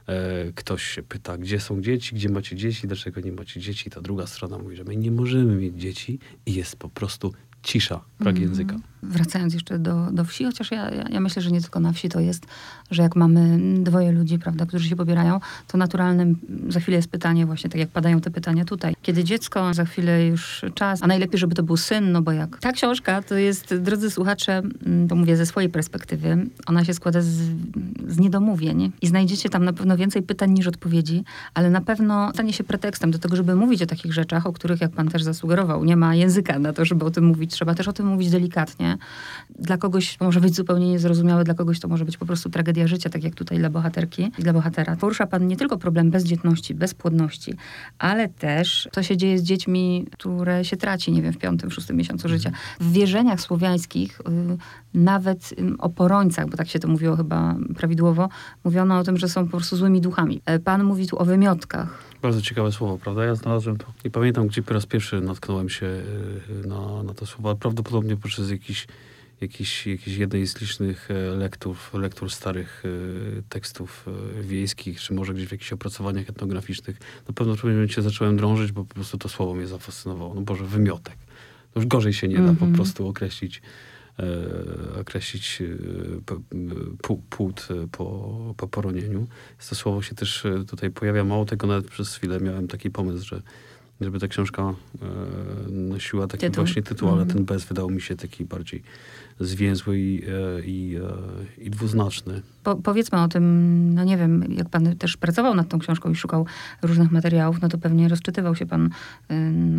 e, 0.07 0.51
ktoś 0.55 0.83
się 0.83 1.03
pyta, 1.03 1.37
gdzie 1.37 1.59
są 1.59 1.81
dzieci, 1.81 2.15
gdzie 2.15 2.29
macie 2.29 2.55
dzieci, 2.55 2.87
dlaczego 2.87 3.21
nie 3.21 3.31
macie 3.31 3.59
dzieci. 3.59 3.89
Ta 3.89 4.01
druga 4.01 4.27
strona 4.27 4.57
mówi, 4.57 4.75
że 4.75 4.83
my 4.83 4.95
nie 4.95 5.11
możemy 5.11 5.55
mieć 5.55 5.75
dzieci 5.75 6.19
i 6.45 6.53
jest 6.53 6.75
po 6.75 6.89
prostu 6.89 7.33
cisza, 7.63 8.01
brak 8.19 8.35
mm. 8.35 8.49
języka. 8.49 8.75
Wracając 9.07 9.53
jeszcze 9.53 9.79
do, 9.79 10.11
do 10.11 10.25
wsi, 10.25 10.45
chociaż 10.45 10.71
ja, 10.71 10.91
ja, 11.09 11.19
myślę, 11.19 11.41
że 11.41 11.51
nie 11.51 11.61
tylko 11.61 11.79
na 11.79 11.93
wsi 11.93 12.09
to 12.09 12.19
jest, 12.19 12.45
że 12.91 13.03
jak 13.03 13.15
mamy 13.15 13.59
dwoje 13.83 14.11
ludzi, 14.11 14.39
prawda, 14.39 14.65
którzy 14.65 14.89
się 14.89 14.95
pobierają, 14.95 15.39
to 15.67 15.77
naturalnym 15.77 16.39
za 16.69 16.79
chwilę 16.79 16.97
jest 16.97 17.09
pytanie 17.09 17.45
właśnie, 17.45 17.69
tak 17.69 17.79
jak 17.79 17.89
padają 17.89 18.21
te 18.21 18.31
pytania 18.31 18.65
tutaj. 18.65 18.95
Kiedy 19.01 19.23
dziecko, 19.23 19.73
za 19.73 19.85
chwilę 19.85 20.27
już 20.27 20.65
czas, 20.73 21.03
a 21.03 21.07
najlepiej, 21.07 21.39
żeby 21.39 21.55
to 21.55 21.63
był 21.63 21.77
syn, 21.77 22.11
no 22.11 22.21
bo 22.21 22.31
jak 22.31 22.59
ta 22.59 22.71
książka 22.71 23.21
to 23.21 23.35
jest, 23.35 23.75
drodzy 23.75 24.11
słuchacze, 24.11 24.61
to 25.09 25.15
mówię 25.15 25.37
ze 25.37 25.45
swojej 25.45 25.69
perspektywy, 25.69 26.37
ona 26.65 26.85
się 26.85 26.93
składa 26.93 27.21
z, 27.21 27.27
z 28.07 28.19
niedomówień 28.19 28.91
i 29.01 29.07
znajdziecie 29.07 29.49
tam 29.49 29.65
na 29.65 29.73
pewno 29.73 29.97
więcej 29.97 30.23
pytań 30.23 30.51
niż 30.51 30.67
odpowiedzi, 30.67 31.23
ale 31.53 31.69
na 31.69 31.81
pewno 31.81 32.31
stanie 32.33 32.53
się 32.53 32.63
pretekstem 32.63 33.11
do 33.11 33.19
tego, 33.19 33.35
żeby 33.35 33.55
mówić 33.55 33.81
o 33.81 33.85
takich 33.85 34.13
rzeczach, 34.13 34.47
o 34.47 34.53
których, 34.53 34.81
jak 34.81 34.91
pan 34.91 35.07
też 35.07 35.23
zasugerował, 35.23 35.83
nie 35.83 35.95
ma 35.95 36.15
języka 36.15 36.59
na 36.59 36.73
to, 36.73 36.85
żeby 36.85 37.05
o 37.05 37.11
tym 37.11 37.25
mówić, 37.25 37.51
trzeba 37.51 37.75
też 37.75 37.87
o 37.87 37.93
tym 37.93 38.07
mówić 38.07 38.29
delikatnie. 38.29 38.96
Dla 39.59 39.77
kogoś 39.77 40.17
to 40.17 40.25
może 40.25 40.41
być 40.41 40.55
zupełnie 40.55 40.89
niezrozumiałe, 40.89 41.43
dla 41.43 41.53
kogoś 41.53 41.79
to 41.79 41.87
może 41.87 42.05
być 42.05 42.17
po 42.17 42.25
prostu 42.25 42.49
tragedia 42.49 42.87
życia, 42.87 43.09
tak 43.09 43.23
jak 43.23 43.35
tutaj 43.35 43.57
dla 43.57 43.69
bohaterki 43.69 44.31
i 44.39 44.43
dla 44.43 44.53
bohatera. 44.53 44.95
Porusza 44.95 45.27
pan 45.27 45.47
nie 45.47 45.57
tylko 45.57 45.77
problem 45.77 46.11
bezdzietności, 46.11 46.75
bezpłodności, 46.75 47.53
ale 47.99 48.29
też 48.29 48.89
co 48.91 49.03
się 49.03 49.17
dzieje 49.17 49.39
z 49.39 49.43
dziećmi, 49.43 50.05
które 50.11 50.65
się 50.65 50.77
traci, 50.77 51.11
nie 51.11 51.21
wiem, 51.21 51.33
w 51.33 51.37
piątym, 51.37 51.71
szóstym 51.71 51.97
miesiącu 51.97 52.29
życia. 52.29 52.51
W 52.79 52.91
wierzeniach 52.91 53.41
słowiańskich, 53.41 54.21
y, 54.21 54.57
nawet 54.93 55.53
o 55.79 55.89
porońcach, 55.89 56.49
bo 56.49 56.57
tak 56.57 56.67
się 56.67 56.79
to 56.79 56.87
mówiło 56.87 57.15
chyba 57.15 57.55
prawidłowo, 57.77 58.29
mówiono 58.63 58.97
o 58.97 59.03
tym, 59.03 59.17
że 59.17 59.29
są 59.29 59.45
po 59.45 59.51
prostu 59.51 59.75
złymi 59.75 60.01
duchami. 60.01 60.41
E, 60.45 60.59
pan 60.59 60.83
mówi 60.83 61.07
tu 61.07 61.21
o 61.21 61.25
wymiotkach. 61.25 62.06
Bardzo 62.21 62.41
ciekawe 62.41 62.71
słowo, 62.71 62.97
prawda? 62.97 63.25
Ja 63.25 63.35
znalazłem 63.35 63.77
to. 63.77 63.85
Nie 64.05 64.11
pamiętam, 64.11 64.47
gdzie 64.47 64.63
po 64.63 64.73
raz 64.73 64.85
pierwszy 64.85 65.21
natknąłem 65.21 65.69
się 65.69 65.85
y, 65.85 66.67
na, 66.67 67.03
na 67.03 67.13
to 67.13 67.25
słowo, 67.25 67.49
ale 67.49 67.57
prawdopodobnie 67.57 68.17
poprzez 68.17 68.51
jakiś, 68.51 68.87
jakiś, 69.41 69.87
jakiś 69.87 70.17
jednej 70.17 70.47
z 70.47 70.61
licznych 70.61 71.11
e, 71.11 71.13
lektur, 71.13 71.75
lektur 71.93 72.31
starych 72.31 72.83
e, 72.85 73.41
tekstów 73.49 74.05
e, 74.39 74.41
wiejskich, 74.43 75.01
czy 75.01 75.13
może 75.13 75.33
gdzieś 75.33 75.47
w 75.47 75.51
jakichś 75.51 75.73
opracowaniach 75.73 76.29
etnograficznych. 76.29 76.97
Na 77.27 77.33
pewno 77.33 77.53
w 77.53 77.57
pewnym 77.57 77.75
momencie 77.75 78.01
zacząłem 78.01 78.37
drążyć, 78.37 78.71
bo 78.71 78.85
po 78.85 78.95
prostu 78.95 79.17
to 79.17 79.29
słowo 79.29 79.53
mnie 79.53 79.67
zafascynowało. 79.67 80.33
No 80.33 80.41
Boże, 80.41 80.63
wymiotek. 80.63 81.15
To 81.73 81.79
już 81.79 81.87
gorzej 81.87 82.13
się 82.13 82.27
nie 82.27 82.35
da 82.35 82.41
mm 82.41 82.55
-hmm. 82.55 82.59
po 82.59 82.65
mhm. 82.65 82.75
prostu 82.75 83.07
określić 83.07 83.61
określić 85.01 85.61
e, 85.61 85.65
p- 86.25 87.17
płód 87.29 87.67
e, 87.71 87.87
po, 87.91 88.53
po 88.57 88.67
poronieniu. 88.67 89.27
To 89.69 89.75
słowo 89.75 90.01
się 90.01 90.15
też 90.15 90.45
e, 90.45 90.63
tutaj 90.65 90.89
pojawia. 90.91 91.23
Mało 91.23 91.45
tego, 91.45 91.67
nawet 91.67 91.87
przez 91.87 92.15
chwilę 92.15 92.39
miałem 92.39 92.67
taki 92.67 92.89
pomysł, 92.89 93.25
że 93.27 93.41
żeby 94.01 94.19
ta 94.19 94.27
książka 94.27 94.63
e, 94.63 94.75
nosiła 95.71 96.27
taki 96.27 96.41
Tytuł. 96.41 96.65
właśnie 96.65 96.83
tytuł, 96.83 97.09
ale 97.09 97.21
Mhm. 97.21 97.37
ten 97.37 97.45
bez 97.45 97.65
wydał 97.65 97.89
mi 97.89 98.01
się 98.01 98.15
taki 98.15 98.45
bardziej 98.45 98.83
zwięzły 99.39 99.99
i, 99.99 100.23
e, 100.23 100.61
i, 100.65 100.95
e, 101.59 101.63
i 101.63 101.69
dwuznaczny. 101.69 102.41
Po, 102.63 102.75
powiedzmy 102.75 103.21
o 103.21 103.27
tym, 103.27 103.93
no 103.93 104.03
nie 104.03 104.17
wiem, 104.17 104.45
jak 104.57 104.69
pan 104.69 104.95
też 104.95 105.17
pracował 105.17 105.55
nad 105.55 105.69
tą 105.69 105.79
książką 105.79 106.11
i 106.11 106.15
szukał 106.15 106.45
różnych 106.81 107.11
materiałów, 107.11 107.61
no 107.61 107.69
to 107.69 107.77
pewnie 107.77 108.07
rozczytywał 108.07 108.55
się 108.55 108.65
pan 108.65 108.89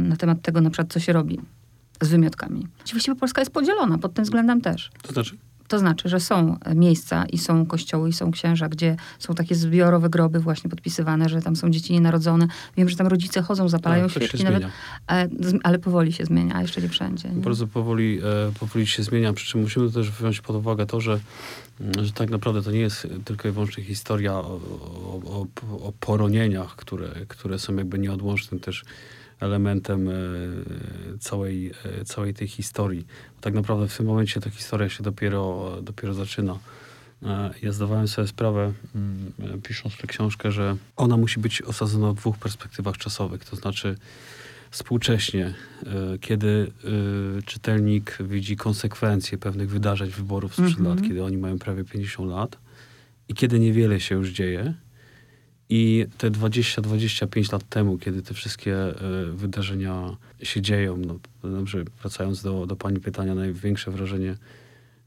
na 0.08 0.16
temat 0.16 0.42
tego, 0.42 0.60
na 0.60 0.70
przykład, 0.70 0.92
co 0.92 1.00
się 1.00 1.12
robi 1.12 1.40
z 2.00 2.08
wymiotkami. 2.08 2.66
Właściwie 2.92 3.16
Polska 3.16 3.40
jest 3.40 3.52
podzielona 3.52 3.98
pod 3.98 4.14
tym 4.14 4.24
względem 4.24 4.60
też. 4.60 4.90
To 5.02 5.12
znaczy? 5.12 5.36
To 5.68 5.78
znaczy, 5.78 6.08
że 6.08 6.20
są 6.20 6.56
e, 6.64 6.74
miejsca 6.74 7.26
i 7.26 7.38
są 7.38 7.66
kościoły 7.66 8.08
i 8.08 8.12
są 8.12 8.30
księża, 8.30 8.68
gdzie 8.68 8.96
są 9.18 9.34
takie 9.34 9.54
zbiorowe 9.54 10.08
groby 10.10 10.40
właśnie 10.40 10.70
podpisywane, 10.70 11.28
że 11.28 11.42
tam 11.42 11.56
są 11.56 11.70
dzieci 11.70 11.92
nienarodzone. 11.92 12.46
Wiem, 12.76 12.88
że 12.88 12.96
tam 12.96 13.06
rodzice 13.06 13.42
chodzą, 13.42 13.68
zapalają 13.68 14.04
Tak, 14.04 14.14
to 14.14 14.20
się 14.20 14.26
świeczki 14.26 14.44
nawet, 14.44 14.58
zmienia. 14.58 14.72
ale, 15.06 15.28
ale 15.62 15.78
powoli 15.78 16.12
się 16.12 16.24
zmienia, 16.24 16.54
a 16.54 16.62
jeszcze 16.62 16.82
nie 16.82 16.88
wszędzie. 16.88 17.28
Nie? 17.28 17.42
Bardzo 17.42 17.66
powoli, 17.66 18.18
e, 18.18 18.52
powoli 18.60 18.86
się 18.86 19.02
zmienia, 19.02 19.32
przy 19.32 19.46
czym 19.46 19.60
musimy 19.60 19.92
też 19.92 20.10
wziąć 20.10 20.40
pod 20.40 20.56
uwagę 20.56 20.86
to, 20.86 21.00
że, 21.00 21.20
mm, 21.80 22.04
że 22.06 22.12
tak 22.12 22.30
naprawdę 22.30 22.62
to 22.62 22.70
nie 22.70 22.80
jest 22.80 23.06
tylko 23.24 23.48
i 23.48 23.52
wyłącznie 23.52 23.84
historia 23.84 24.32
o, 24.32 24.60
o, 25.04 25.20
o, 25.26 25.46
o 25.88 25.92
poronieniach, 26.00 26.76
które, 26.76 27.08
które 27.28 27.58
są 27.58 27.76
jakby 27.76 27.98
nieodłącznym 27.98 28.60
też 28.60 28.84
elementem 29.40 30.08
e, 30.08 30.12
całej, 31.20 31.72
e, 32.00 32.04
całej 32.04 32.34
tej 32.34 32.48
historii. 32.48 33.06
Bo 33.36 33.40
tak 33.40 33.54
naprawdę 33.54 33.88
w 33.88 33.96
tym 33.96 34.06
momencie 34.06 34.40
ta 34.40 34.50
historia 34.50 34.88
się 34.88 35.02
dopiero, 35.02 35.72
dopiero 35.82 36.14
zaczyna. 36.14 36.58
E, 37.22 37.50
Ja 37.62 37.72
zdawałem 37.72 38.08
sobie 38.08 38.28
sprawę, 38.28 38.72
mm, 38.94 39.32
pisząc 39.62 39.96
tę 39.96 40.06
książkę, 40.06 40.52
że 40.52 40.76
ona 40.96 41.16
musi 41.16 41.40
być 41.40 41.62
osadzona 41.62 42.12
w 42.12 42.16
dwóch 42.16 42.38
perspektywach 42.38 42.96
czasowych. 42.98 43.44
To 43.44 43.56
znaczy 43.56 43.96
współcześnie, 44.70 45.54
kiedy 46.20 46.72
czytelnik 47.46 48.18
widzi 48.20 48.56
konsekwencje 48.56 49.38
pewnych 49.38 49.70
wydarzeń, 49.70 50.10
wyborów 50.10 50.52
sprzed 50.52 50.78
Mhm. 50.78 50.88
lat, 50.88 51.02
kiedy 51.08 51.24
oni 51.24 51.36
mają 51.38 51.58
prawie 51.58 51.84
50 51.84 52.30
lat 52.30 52.58
i 53.28 53.34
kiedy 53.34 53.60
niewiele 53.60 54.00
się 54.00 54.14
już 54.14 54.28
dzieje. 54.30 54.74
I 55.70 56.06
te 56.18 56.30
20-25 56.30 57.52
lat 57.52 57.68
temu, 57.68 57.98
kiedy 57.98 58.22
te 58.22 58.34
wszystkie 58.34 58.76
e, 58.76 58.94
wydarzenia 59.32 60.16
się 60.42 60.62
dzieją, 60.62 60.96
no 60.96 61.18
dobrze, 61.50 61.84
wracając 62.00 62.42
do, 62.42 62.66
do 62.66 62.76
pani 62.76 63.00
pytania, 63.00 63.34
największe 63.34 63.90
wrażenie, 63.90 64.36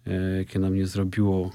e, 0.07 0.37
jakie 0.37 0.59
na 0.59 0.69
mnie 0.69 0.87
zrobiło, 0.87 1.51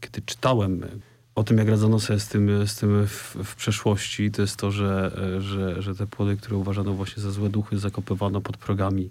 kiedy 0.00 0.22
czytałem 0.26 0.84
e, 0.84 0.88
o 1.34 1.44
tym, 1.44 1.58
jak 1.58 1.68
radzono 1.68 2.00
sobie 2.00 2.18
z 2.18 2.28
tym, 2.28 2.66
z 2.66 2.76
tym 2.76 3.06
w, 3.06 3.36
w 3.44 3.56
przeszłości, 3.56 4.30
to 4.30 4.42
jest 4.42 4.56
to, 4.56 4.70
że, 4.70 5.20
że, 5.38 5.82
że 5.82 5.94
te 5.94 6.06
płody, 6.06 6.36
które 6.36 6.56
uważano 6.56 6.92
właśnie 6.92 7.22
za 7.22 7.30
złe 7.30 7.48
duchy, 7.48 7.78
zakopywano 7.78 8.40
pod 8.40 8.56
progami 8.56 9.10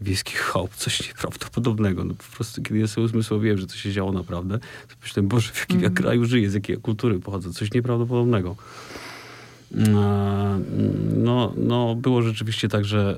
wiejskich 0.00 0.38
chałup. 0.38 0.74
Coś 0.74 1.08
nieprawdopodobnego. 1.08 2.04
No, 2.04 2.14
po 2.14 2.36
prostu, 2.36 2.62
kiedy 2.62 2.78
ja 2.78 2.86
sobie 2.86 3.04
uzmysłowiłem, 3.04 3.58
że 3.58 3.66
to 3.66 3.74
się 3.74 3.92
działo 3.92 4.12
naprawdę, 4.12 4.58
to 4.58 4.94
myślałem, 5.02 5.28
Boże, 5.28 5.52
w 5.52 5.60
jakim 5.60 5.80
ja 5.80 5.88
Mhm. 5.88 5.94
kraju 5.94 6.24
żyję, 6.24 6.50
z 6.50 6.54
jakiej 6.54 6.74
ja 6.76 6.80
kultury 6.82 7.20
pochodzę. 7.20 7.52
Coś 7.52 7.72
nieprawdopodobnego. 7.72 8.56
E, 9.76 10.60
No, 11.16 11.52
no 11.56 11.94
było 11.94 12.22
rzeczywiście 12.22 12.68
tak, 12.68 12.84
że, 12.84 13.16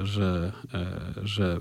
e, 0.00 0.06
że, 0.06 0.52
e, 0.74 0.86
że 1.22 1.60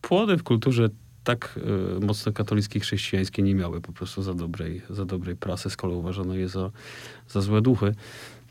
płody 0.00 0.36
w 0.36 0.42
kulturze 0.42 0.88
tak 1.24 1.58
mocno 2.00 2.32
katolickiej, 2.32 2.80
chrześcijańskiej 2.82 3.44
nie 3.44 3.54
miały 3.54 3.80
po 3.80 3.92
prostu 3.92 4.22
za 4.22 4.34
dobrej, 4.34 4.82
za 4.90 5.04
dobrej 5.04 5.36
prasy, 5.36 5.70
skoro 5.70 5.92
uważano 5.94 6.34
je 6.34 6.48
za, 6.48 6.70
za 7.28 7.40
złe 7.40 7.60
duchy. 7.62 7.94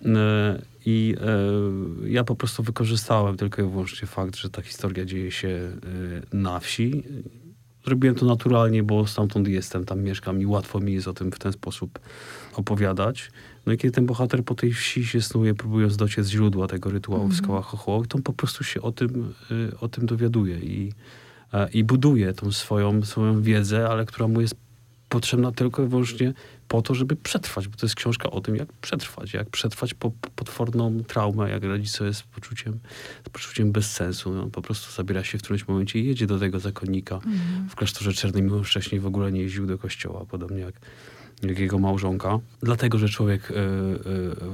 E, 0.05 0.61
I 0.85 1.15
e, 1.21 2.09
ja 2.09 2.23
po 2.23 2.35
prostu 2.35 2.63
wykorzystałem 2.63 3.37
tylko 3.37 3.61
i 3.61 3.65
wyłącznie 3.69 4.07
fakt, 4.07 4.35
że 4.35 4.49
ta 4.49 4.61
historia 4.61 5.05
dzieje 5.05 5.31
się 5.31 5.47
e, 5.47 6.35
na 6.37 6.59
wsi. 6.59 7.03
Zrobiłem 7.85 8.15
to 8.15 8.25
naturalnie, 8.25 8.83
bo 8.83 9.07
stamtąd 9.07 9.47
jestem, 9.47 9.85
tam 9.85 10.01
mieszkam 10.01 10.41
i 10.41 10.45
łatwo 10.45 10.79
mi 10.79 10.93
jest 10.93 11.07
o 11.07 11.13
tym 11.13 11.31
w 11.31 11.39
ten 11.39 11.53
sposób 11.53 11.99
opowiadać. 12.55 13.31
No 13.65 13.73
i 13.73 13.77
kiedy 13.77 13.91
ten 13.91 14.05
bohater 14.05 14.43
po 14.43 14.55
tej 14.55 14.73
wsi 14.73 15.05
się 15.05 15.21
snuje, 15.21 15.53
próbując 15.53 15.97
dociec 15.97 16.27
źródła 16.27 16.67
tego 16.67 16.89
rytuału 16.89 17.23
w 17.23 17.25
Mhm. 17.25 17.43
skałach 17.43 17.65
chochołowych, 17.65 18.07
to 18.07 18.17
on 18.17 18.23
po 18.23 18.33
prostu 18.33 18.63
się 18.63 18.81
o 18.81 18.91
tym, 18.91 19.33
o 19.81 19.87
tym 19.87 20.05
dowiaduje 20.05 20.59
i, 20.59 20.91
i 21.73 21.83
buduje 21.83 22.33
tą 22.33 22.51
swoją, 22.51 23.03
swoją 23.05 23.41
wiedzę, 23.41 23.89
ale 23.89 24.05
która 24.05 24.27
mu 24.27 24.41
jest 24.41 24.55
potrzebna 25.09 25.51
tylko 25.51 25.83
i 25.83 25.87
wyłącznie 25.87 26.33
po 26.73 26.81
to, 26.81 26.95
żeby 26.95 27.15
przetrwać, 27.15 27.67
bo 27.67 27.77
to 27.77 27.85
jest 27.85 27.95
książka 27.95 28.29
o 28.31 28.41
tym, 28.41 28.55
jak 28.55 28.73
przetrwać, 28.73 29.33
jak 29.33 29.49
przetrwać 29.49 29.93
po, 29.93 30.11
po 30.11 30.29
potworną 30.35 31.03
traumę, 31.03 31.49
jak 31.49 31.63
radzić 31.63 31.91
sobie 31.91 32.13
z 32.13 32.23
poczuciem, 32.23 32.79
z 33.25 33.29
poczuciem 33.29 33.71
bezsensu. 33.71 34.33
No, 34.33 34.47
po 34.47 34.61
prostu 34.61 34.91
zabiera 34.91 35.23
się 35.23 35.37
w 35.37 35.41
którymś 35.41 35.67
momencie 35.67 35.99
i 35.99 36.05
jedzie 36.05 36.27
do 36.27 36.39
tego 36.39 36.59
zakonnika 36.59 37.15
Mhm. 37.15 37.69
w 37.69 37.75
klasztorze 37.75 38.13
czernym, 38.13 38.45
mimo 38.45 38.63
wcześniej 38.63 39.01
w 39.01 39.05
ogóle 39.05 39.31
nie 39.31 39.41
jeździł 39.41 39.65
do 39.67 39.77
kościoła, 39.77 40.25
podobnie 40.25 40.59
jak 40.59 40.73
jego 41.41 41.79
małżonka. 41.79 42.39
Dlatego, 42.61 42.97
że 42.97 43.09
człowiek 43.09 43.51
e, 43.51 43.55
e, 43.55 43.59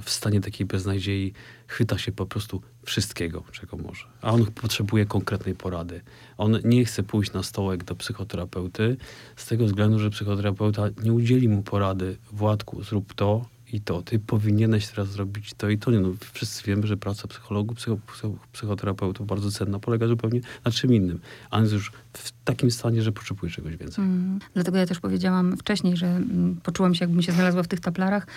w 0.02 0.10
stanie 0.10 0.42
takiej 0.42 0.66
beznadziei 0.66 1.34
chwyta 1.68 1.98
się 1.98 2.12
po 2.12 2.26
prostu 2.26 2.62
wszystkiego, 2.84 3.44
czego 3.52 3.78
może. 3.78 4.06
A 4.22 4.32
on 4.32 4.46
potrzebuje 4.46 5.06
konkretnej 5.06 5.56
porady. 5.56 6.02
On 6.38 6.60
nie 6.64 6.86
chce 6.86 7.04
pójść 7.04 7.34
na 7.34 7.44
stołek 7.44 7.84
do 7.84 7.96
psychoterapeuty 7.96 8.98
z 9.36 9.46
tego 9.46 9.66
względu, 9.66 10.00
że 10.00 10.10
psychoterapeuta 10.10 10.84
nie 11.04 11.14
udzieli 11.14 11.50
mu 11.50 11.64
porady, 11.64 12.18
Władku, 12.32 12.84
zrób 12.84 13.14
to 13.14 13.46
i 13.74 13.82
to. 13.82 14.02
Ty 14.02 14.20
powinieneś 14.20 14.88
teraz 14.88 15.08
zrobić 15.08 15.54
to 15.54 15.70
i 15.70 15.78
to. 15.78 15.92
Nie, 15.92 16.00
no, 16.00 16.10
wszyscy 16.34 16.64
wiemy, 16.64 16.88
że 16.88 16.98
praca 16.98 17.28
psychologów, 17.28 17.78
psycho, 17.78 17.98
psycho, 18.14 18.34
psychoterapeutów 18.52 19.28
bardzo 19.28 19.52
cenna, 19.52 19.80
polega 19.80 20.08
zupełnie 20.08 20.42
na 20.66 20.72
czym 20.72 20.94
innym. 20.94 21.20
A 21.50 21.60
jest 21.60 21.74
już 21.74 21.92
w 22.14 22.32
takim 22.44 22.72
stanie, 22.72 23.02
że 23.02 23.12
potrzebuje 23.12 23.52
czegoś 23.52 23.76
więcej. 23.76 24.06
Mm. 24.06 24.40
Dlatego 24.54 24.78
ja 24.78 24.86
też 24.86 25.00
powiedziałam 25.00 25.58
wcześniej, 25.58 25.98
że 25.98 26.08
mm, 26.08 26.60
poczułam 26.64 26.96
się, 26.96 27.06
jakbym 27.06 27.22
się 27.22 27.32
znalazła 27.32 27.64
w 27.64 27.68
tych 27.68 27.80
taplarach, 27.80 28.28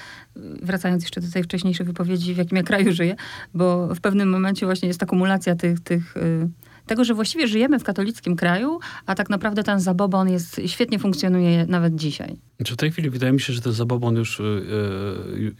wracając 0.63 1.03
jeszcze 1.03 1.21
do 1.21 1.31
tej 1.31 1.43
wcześniejszej 1.43 1.87
wypowiedzi, 1.87 2.35
w 2.35 2.37
jakim 2.37 2.57
ja 2.57 2.63
kraju 2.63 2.93
żyję, 2.93 3.17
bo 3.55 3.95
w 3.95 4.01
pewnym 4.01 4.31
momencie 4.31 4.67
właśnie 4.67 4.89
jest 4.89 5.03
akumulacja 5.03 5.57
tych, 5.57 5.81
tych 5.81 6.17
y, 6.17 6.49
tego, 6.87 7.05
że 7.05 7.15
właściwie 7.15 7.47
żyjemy 7.49 7.79
w 7.79 7.85
katolickim 7.85 8.37
kraju, 8.37 8.79
a 9.07 9.15
tak 9.15 9.31
naprawdę 9.31 9.63
ten 9.63 9.81
zabobon 9.81 10.29
jest, 10.29 10.61
świetnie 10.67 10.99
funkcjonuje 10.99 11.67
nawet 11.67 11.95
dzisiaj. 11.95 12.37
Znaczy 12.57 12.75
w 12.75 12.77
tej 12.77 12.91
chwili 12.91 13.11
wydaje 13.11 13.33
mi 13.33 13.41
się, 13.41 13.53
że 13.53 13.61
ten 13.61 13.73
zabobon 13.73 14.17
już, 14.17 14.41
y, 14.41 14.43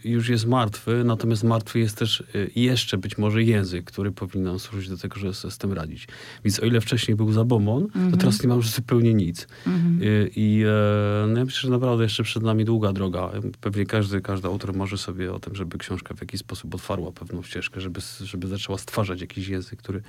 y, 0.03 0.09
już 0.09 0.29
jest 0.29 0.45
martwy, 0.45 1.03
natomiast 1.03 1.43
martwy 1.43 1.79
jest 1.79 1.97
też 1.97 2.23
y, 2.35 2.51
jeszcze 2.55 2.97
być 2.97 3.17
może 3.17 3.43
język, 3.43 3.85
który 3.85 4.11
powinien 4.11 4.47
nam 4.47 4.59
służyć 4.59 4.89
do 4.89 4.97
tego, 4.97 5.19
żeby 5.19 5.33
sobie 5.33 5.51
z 5.51 5.57
tym 5.57 5.73
radzić. 5.73 6.07
Więc 6.43 6.59
o 6.59 6.65
ile 6.65 6.81
wcześniej 6.81 7.17
był 7.17 7.31
zabobon, 7.31 7.87
to 7.87 7.99
Mhm. 7.99 8.17
teraz 8.17 8.43
nie 8.43 8.49
ma 8.49 8.55
już 8.55 8.69
zupełnie 8.69 9.13
nic. 9.13 9.47
Mhm. 9.67 9.99
I 10.35 10.63
e, 10.67 11.27
no 11.27 11.39
ja 11.39 11.45
myślę, 11.45 11.61
że 11.61 11.69
naprawdę 11.69 12.03
jeszcze 12.03 12.23
przed 12.23 12.43
nami 12.43 12.65
długa 12.65 12.93
droga. 12.93 13.31
Pewnie 13.61 13.85
każdy, 13.85 14.21
każdy 14.21 14.47
autor 14.47 14.73
marzy 14.73 14.97
sobie 14.97 15.33
o 15.33 15.39
tym, 15.39 15.55
żeby 15.55 15.77
książka 15.77 16.13
w 16.13 16.21
jakiś 16.21 16.39
sposób 16.39 16.75
otwarła 16.75 17.11
pewną 17.11 17.43
ścieżkę, 17.43 17.81
żeby, 17.81 18.01
żeby 18.23 18.47
zaczęła 18.47 18.77
stwarzać 18.77 19.21
jakiś 19.21 19.47
język, 19.47 19.79
który, 19.79 20.01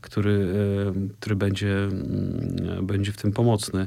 który, 0.00 0.48
e, 0.54 0.55
który 1.20 1.36
będzie, 1.36 1.76
mm, 1.84 2.86
będzie 2.86 3.12
w 3.12 3.16
tym 3.16 3.32
pomocny. 3.32 3.86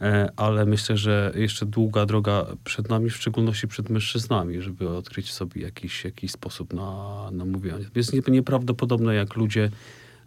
E, 0.00 0.28
Ale 0.36 0.66
myślę, 0.66 0.96
że 0.96 1.32
jeszcze 1.34 1.66
długa 1.66 2.06
droga 2.06 2.46
przed 2.64 2.88
nami, 2.88 3.10
w 3.10 3.16
szczególności 3.16 3.68
przed 3.68 3.90
mężczyznami, 3.90 4.62
żeby 4.62 4.88
odkryć 4.88 5.32
sobie 5.32 5.62
jakiś, 5.62 6.04
jakiś 6.04 6.30
sposób 6.30 6.72
na, 6.74 7.30
na 7.32 7.44
mówienie. 7.44 7.84
Jest 7.94 8.12
nie- 8.12 8.32
nieprawdopodobne, 8.34 9.14
jak 9.14 9.36
ludzie 9.36 9.70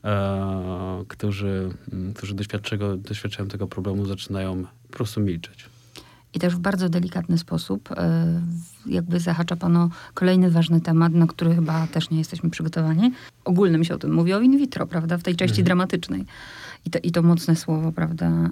e, 0.04 1.06
którzy, 1.08 1.70
mm, 1.94 2.14
którzy 2.14 2.34
doświadczają, 2.36 3.00
doświadczają 3.00 3.50
tego 3.50 3.68
problemu, 3.68 4.06
zaczynają 4.06 4.64
po 4.92 4.98
prostu 4.98 5.22
milczeć. 5.22 5.73
I 6.34 6.40
też 6.40 6.56
w 6.56 6.60
bardzo 6.60 6.90
delikatny 6.90 7.38
sposób 7.38 7.90
e, 7.92 8.42
jakby 8.86 9.20
zahacza 9.20 9.56
pan 9.56 9.78
o 9.78 9.90
kolejny 10.14 10.52
ważny 10.52 10.82
temat, 10.82 11.14
na 11.14 11.28
który 11.28 11.56
chyba 11.56 11.88
też 11.88 12.10
nie 12.10 12.18
jesteśmy 12.18 12.50
przygotowani. 12.50 13.12
Ogólnym 13.46 13.84
się 13.84 13.96
o 13.96 13.98
tym 13.98 14.14
mówi, 14.14 14.34
o 14.34 14.42
in 14.42 14.58
vitro, 14.58 14.88
prawda, 14.88 15.18
w 15.18 15.24
tej 15.24 15.36
części 15.36 15.62
Mhm. 15.62 15.66
dramatycznej. 15.66 16.26
I 16.86 16.90
to, 16.90 17.00
I 17.04 17.12
to 17.12 17.22
mocne 17.22 17.56
słowo, 17.56 17.92
prawda, 17.92 18.26
e, 18.28 18.50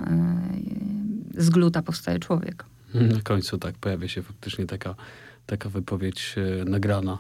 z 1.38 1.50
gluta 1.50 1.82
powstaje 1.82 2.20
człowiek. 2.20 2.66
Na 2.94 3.22
końcu 3.24 3.58
tak 3.58 3.76
pojawia 3.78 4.08
się 4.08 4.22
faktycznie 4.24 4.66
taka, 4.66 4.96
taka 5.46 5.70
wypowiedź 5.70 6.36
e, 6.62 6.66
nagrana 6.66 7.18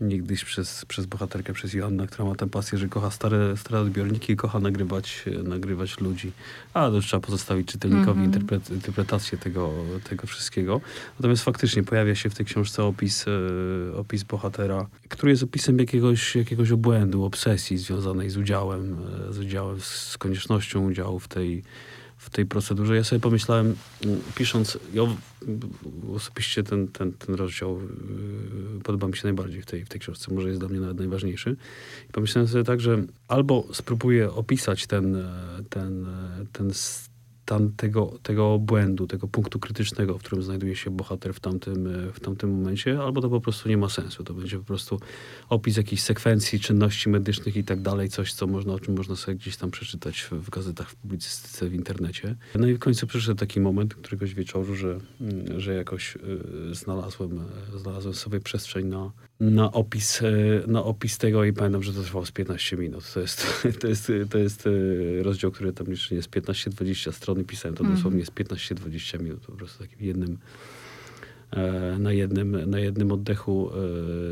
niegdyś 0.00 0.44
przez, 0.44 0.84
przez 0.84 1.06
bohaterkę, 1.06 1.52
przez 1.52 1.74
Joannę, 1.74 2.06
która 2.06 2.28
ma 2.28 2.34
tę 2.34 2.48
pasję, 2.48 2.78
że 2.78 2.88
kocha 2.88 3.10
stare, 3.10 3.56
stare 3.56 3.80
odbiorniki 3.80 4.32
i 4.32 4.36
kocha 4.36 4.58
nagrywać, 4.60 5.24
nagrywać 5.44 6.00
ludzi. 6.00 6.32
A 6.74 6.90
to 6.90 7.00
trzeba 7.00 7.20
pozostawić 7.20 7.68
czytelnikowi 7.68 8.20
Mhm. 8.20 8.24
interpret, 8.26 8.70
interpretację 8.70 9.38
tego, 9.38 9.72
tego 10.08 10.26
wszystkiego. 10.26 10.80
Natomiast 11.18 11.44
faktycznie 11.44 11.82
pojawia 11.82 12.14
się 12.14 12.30
w 12.30 12.34
tej 12.34 12.46
książce 12.46 12.84
opis, 12.84 13.24
e, 13.28 13.96
opis 13.96 14.22
bohatera, 14.22 14.86
który 15.08 15.32
jest 15.32 15.42
opisem 15.42 15.78
jakiegoś, 15.78 16.36
jakiegoś 16.36 16.70
obłędu, 16.70 17.24
obsesji 17.24 17.78
związanej 17.78 18.30
z 18.30 18.36
udziałem, 18.36 18.96
e, 19.28 19.32
z 19.32 19.38
udziałem, 19.38 19.80
z 19.80 20.18
koniecznością 20.18 20.84
udziału 20.86 21.18
w 21.18 21.28
tej 21.28 21.62
w 22.28 22.30
tej 22.30 22.46
procedurze. 22.46 22.96
Ja 22.96 23.04
sobie 23.04 23.20
pomyślałem, 23.20 23.76
mm, 24.04 24.20
pisząc, 24.34 24.78
ja 24.94 25.02
osobiście 26.14 26.62
ten, 26.62 26.88
ten, 26.88 27.12
ten 27.12 27.34
rozdział 27.34 27.80
yy, 27.80 28.80
podoba 28.84 29.06
mi 29.06 29.16
się 29.16 29.20
najbardziej 29.24 29.62
w 29.62 29.66
tej, 29.66 29.84
w 29.84 29.88
tej 29.88 30.00
książce, 30.00 30.34
może 30.34 30.48
jest 30.48 30.60
dla 30.60 30.68
mnie 30.68 30.80
nawet 30.80 30.98
najważniejszy. 30.98 31.56
I 32.08 32.12
pomyślałem 32.12 32.48
sobie 32.48 32.64
tak, 32.64 32.80
że 32.80 33.02
albo 33.28 33.64
spróbuję 33.72 34.32
opisać 34.32 34.86
ten, 34.86 35.16
e, 35.16 35.24
ten, 35.70 36.06
e, 36.06 36.46
ten 36.52 36.70
stan 37.48 37.72
tego, 37.76 38.18
tego 38.22 38.58
błędu, 38.58 39.06
tego 39.06 39.28
punktu 39.28 39.58
krytycznego, 39.58 40.18
w 40.18 40.22
którym 40.22 40.42
znajduje 40.42 40.76
się 40.76 40.90
bohater 40.90 41.34
w 41.34 41.40
tamtym, 41.40 41.86
e, 41.86 42.12
w 42.12 42.20
tamtym 42.20 42.50
momencie, 42.50 43.00
albo 43.02 43.20
to 43.20 43.30
po 43.30 43.40
prostu 43.40 43.68
nie 43.68 43.76
ma 43.76 43.88
sensu. 43.88 44.24
To 44.24 44.34
będzie 44.34 44.58
po 44.58 44.64
prostu 44.64 45.00
opis 45.48 45.76
jakiejś 45.76 46.02
sekwencji, 46.02 46.60
czynności 46.60 47.08
medycznych 47.08 47.56
i 47.56 47.64
tak 47.64 47.80
dalej, 47.82 48.08
coś, 48.08 48.32
co 48.32 48.46
można, 48.46 48.72
o 48.72 48.80
czym 48.80 48.96
można 48.96 49.16
sobie 49.16 49.36
gdzieś 49.36 49.56
tam 49.56 49.70
przeczytać 49.70 50.20
w, 50.20 50.32
w 50.32 50.50
gazetach, 50.50 50.90
w 50.90 50.94
publicystyce, 50.96 51.68
w 51.68 51.74
internecie. 51.74 52.36
No 52.54 52.66
i 52.66 52.74
w 52.74 52.78
końcu 52.78 53.06
przyszedł 53.06 53.38
taki 53.38 53.60
moment 53.60 53.94
któregoś 53.94 54.34
wieczoru, 54.34 54.74
że, 54.74 54.98
mm, 55.20 55.60
że 55.60 55.74
jakoś 55.74 56.16
y, 56.16 56.74
znalazłem, 56.74 57.40
znalazłem 57.76 58.14
sobie 58.14 58.40
przestrzeń 58.40 58.86
na, 58.86 59.12
na 59.40 59.72
opis, 59.72 60.22
e, 60.22 60.30
na 60.66 60.84
opis 60.84 61.18
tego 61.18 61.44
i 61.44 61.52
pamiętam, 61.52 61.82
że 61.82 61.92
to 61.92 62.02
trwało 62.02 62.26
z 62.26 62.30
15 62.30 62.76
minut. 62.76 63.12
To 63.14 63.20
jest, 63.20 63.46
to 63.80 63.88
jest, 63.88 64.12
to 64.30 64.38
jest 64.38 64.66
e, 64.66 65.22
rozdział, 65.22 65.50
który 65.50 65.72
tam 65.72 65.86
jeszcze 65.86 66.14
jest 66.14 66.30
15-20 66.30 67.12
stron 67.12 67.40
i 67.40 67.44
pisałem 67.44 67.74
to 67.74 67.84
mm. 67.84 67.96
dosłownie 67.96 68.26
z 68.26 68.30
15-20 68.30 69.22
minut, 69.22 69.40
po 69.40 69.52
prostu 69.52 69.84
takim 69.84 70.06
jednym 70.06 70.38
e, 71.50 71.98
na 71.98 72.12
jednym, 72.12 72.70
na 72.70 72.78
jednym 72.78 73.12
oddechu 73.12 73.70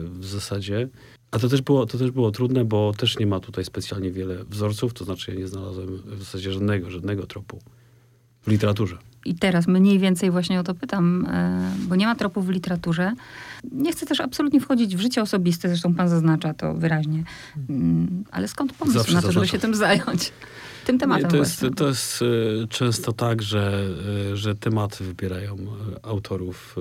w 0.04 0.24
zasadzie. 0.24 0.88
A 1.30 1.38
to 1.38 1.48
też, 1.48 1.62
było, 1.62 1.86
to 1.86 1.98
też 1.98 2.10
było 2.10 2.30
trudne, 2.30 2.64
bo 2.64 2.92
też 2.92 3.18
nie 3.18 3.26
ma 3.26 3.40
tutaj 3.40 3.64
specjalnie 3.64 4.10
wiele 4.10 4.44
wzorców, 4.44 4.94
to 4.94 5.04
znaczy 5.04 5.30
ja 5.30 5.38
nie 5.38 5.46
znalazłem 5.46 5.96
w 5.96 6.18
zasadzie 6.18 6.52
żadnego, 6.52 6.90
żadnego 6.90 7.26
tropu 7.26 7.60
w 8.42 8.50
literaturze 8.50 8.98
i 9.30 9.34
teraz 9.34 9.66
mniej 9.66 9.98
więcej 9.98 10.30
właśnie 10.30 10.60
o 10.60 10.62
to 10.62 10.74
pytam, 10.74 11.26
e, 11.26 11.72
bo 11.88 11.96
nie 11.96 12.06
ma 12.06 12.14
tropów 12.14 12.46
w 12.46 12.48
literaturze. 12.48 13.12
Nie 13.72 13.92
chcę 13.92 14.06
też 14.06 14.20
absolutnie 14.20 14.60
wchodzić 14.60 14.96
w 14.96 15.00
życie 15.00 15.22
osobiste, 15.22 15.68
zresztą 15.68 15.94
pan 15.94 16.08
zaznacza 16.08 16.54
to 16.54 16.74
wyraźnie. 16.74 17.24
Mm, 17.70 18.24
ale 18.30 18.48
skąd 18.48 18.72
pomysł 18.72 18.98
Zawsze 18.98 19.14
na 19.14 19.22
to, 19.22 19.32
żeby 19.32 19.48
się 19.48 19.58
tym 19.58 19.74
zająć? 19.74 20.32
Tym 20.84 20.98
tematem 20.98 21.24
nie, 21.24 21.30
to, 21.30 21.36
jest, 21.36 21.64
to 21.76 21.88
jest 21.88 22.22
e, 22.22 22.66
często 22.68 23.12
tak, 23.12 23.42
że, 23.42 23.88
e, 24.32 24.36
że 24.36 24.54
tematy 24.54 25.04
wybierają 25.04 25.56
autorów, 26.02 26.76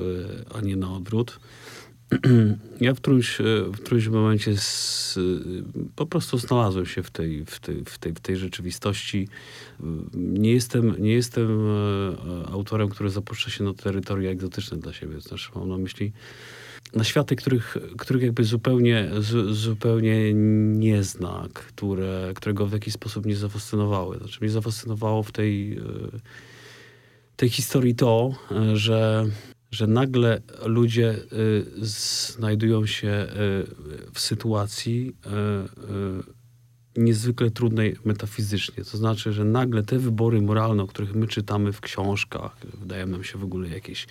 a 0.56 0.62
nie 0.62 0.76
na 0.76 0.94
odwrót. 0.94 1.40
ja 2.82 2.94
w 2.94 2.98
którymś, 2.98 3.38
w 3.68 3.80
którymś 3.82 4.08
momencie 4.08 4.58
z, 4.58 5.20
po 5.96 6.06
prostu 6.06 6.38
znalazłem 6.38 6.86
się 6.86 7.04
w 7.04 7.12
tej, 7.12 7.46
w, 7.46 7.60
tej, 7.60 7.84
w, 7.86 7.98
tej, 7.98 8.14
w 8.14 8.20
tej 8.20 8.38
rzeczywistości. 8.38 9.28
Nie 10.14 10.52
jestem, 10.52 10.96
nie 11.00 11.14
jestem 11.14 11.70
e, 11.70 12.52
autorem, 12.52 12.90
który 12.90 13.10
zapuszcza 13.10 13.50
się 13.50 13.64
na 13.64 13.74
terytoria 13.74 14.32
egzotyczne 14.32 14.78
dla 14.78 14.94
siebie. 14.94 15.22
Znaczy 15.22 15.50
mam 15.56 15.70
na 15.70 15.78
myśli 15.78 16.12
na 16.94 17.04
światy, 17.04 17.36
których, 17.36 17.78
których 17.98 18.24
jakby 18.24 18.44
zupełnie, 18.44 19.10
zupełnie 19.52 20.34
nie 20.34 21.04
zna, 21.04 21.48
które, 21.54 22.32
którego 22.36 22.68
w 22.68 22.74
jakiś 22.74 22.94
sposób 22.94 23.26
nie 23.26 23.36
zafascynowały. 23.36 24.18
Znaczy 24.18 24.38
mnie 24.42 24.50
zafascynowało 24.50 25.24
w 25.24 25.32
tej, 25.32 25.78
e, 25.78 25.82
tej 27.36 27.50
historii 27.50 27.96
to, 27.96 28.36
e, 28.52 28.78
że 28.78 29.26
że 29.76 29.88
nagle 29.88 30.42
ludzie 30.66 31.16
y, 31.34 31.66
znajdują 31.86 32.86
się 32.86 33.08
y, 33.08 34.12
w 34.14 34.20
sytuacji 34.20 35.16
y, 36.98 37.02
niezwykle 37.02 37.52
trudnej 37.52 37.96
metafizycznie. 38.06 38.84
To 38.84 38.98
znaczy, 38.98 39.34
że 39.34 39.46
nagle 39.46 39.84
te 39.84 40.00
wybory 40.00 40.42
moralne, 40.42 40.84
o 40.84 40.88
których 40.88 41.16
my 41.16 41.28
czytamy 41.28 41.72
w 41.72 41.82
książkach, 41.82 42.58
wydają 42.80 43.08
nam 43.08 43.24
się 43.24 43.38
w 43.38 43.44
ogóle 43.44 43.70
jakieś, 43.70 44.08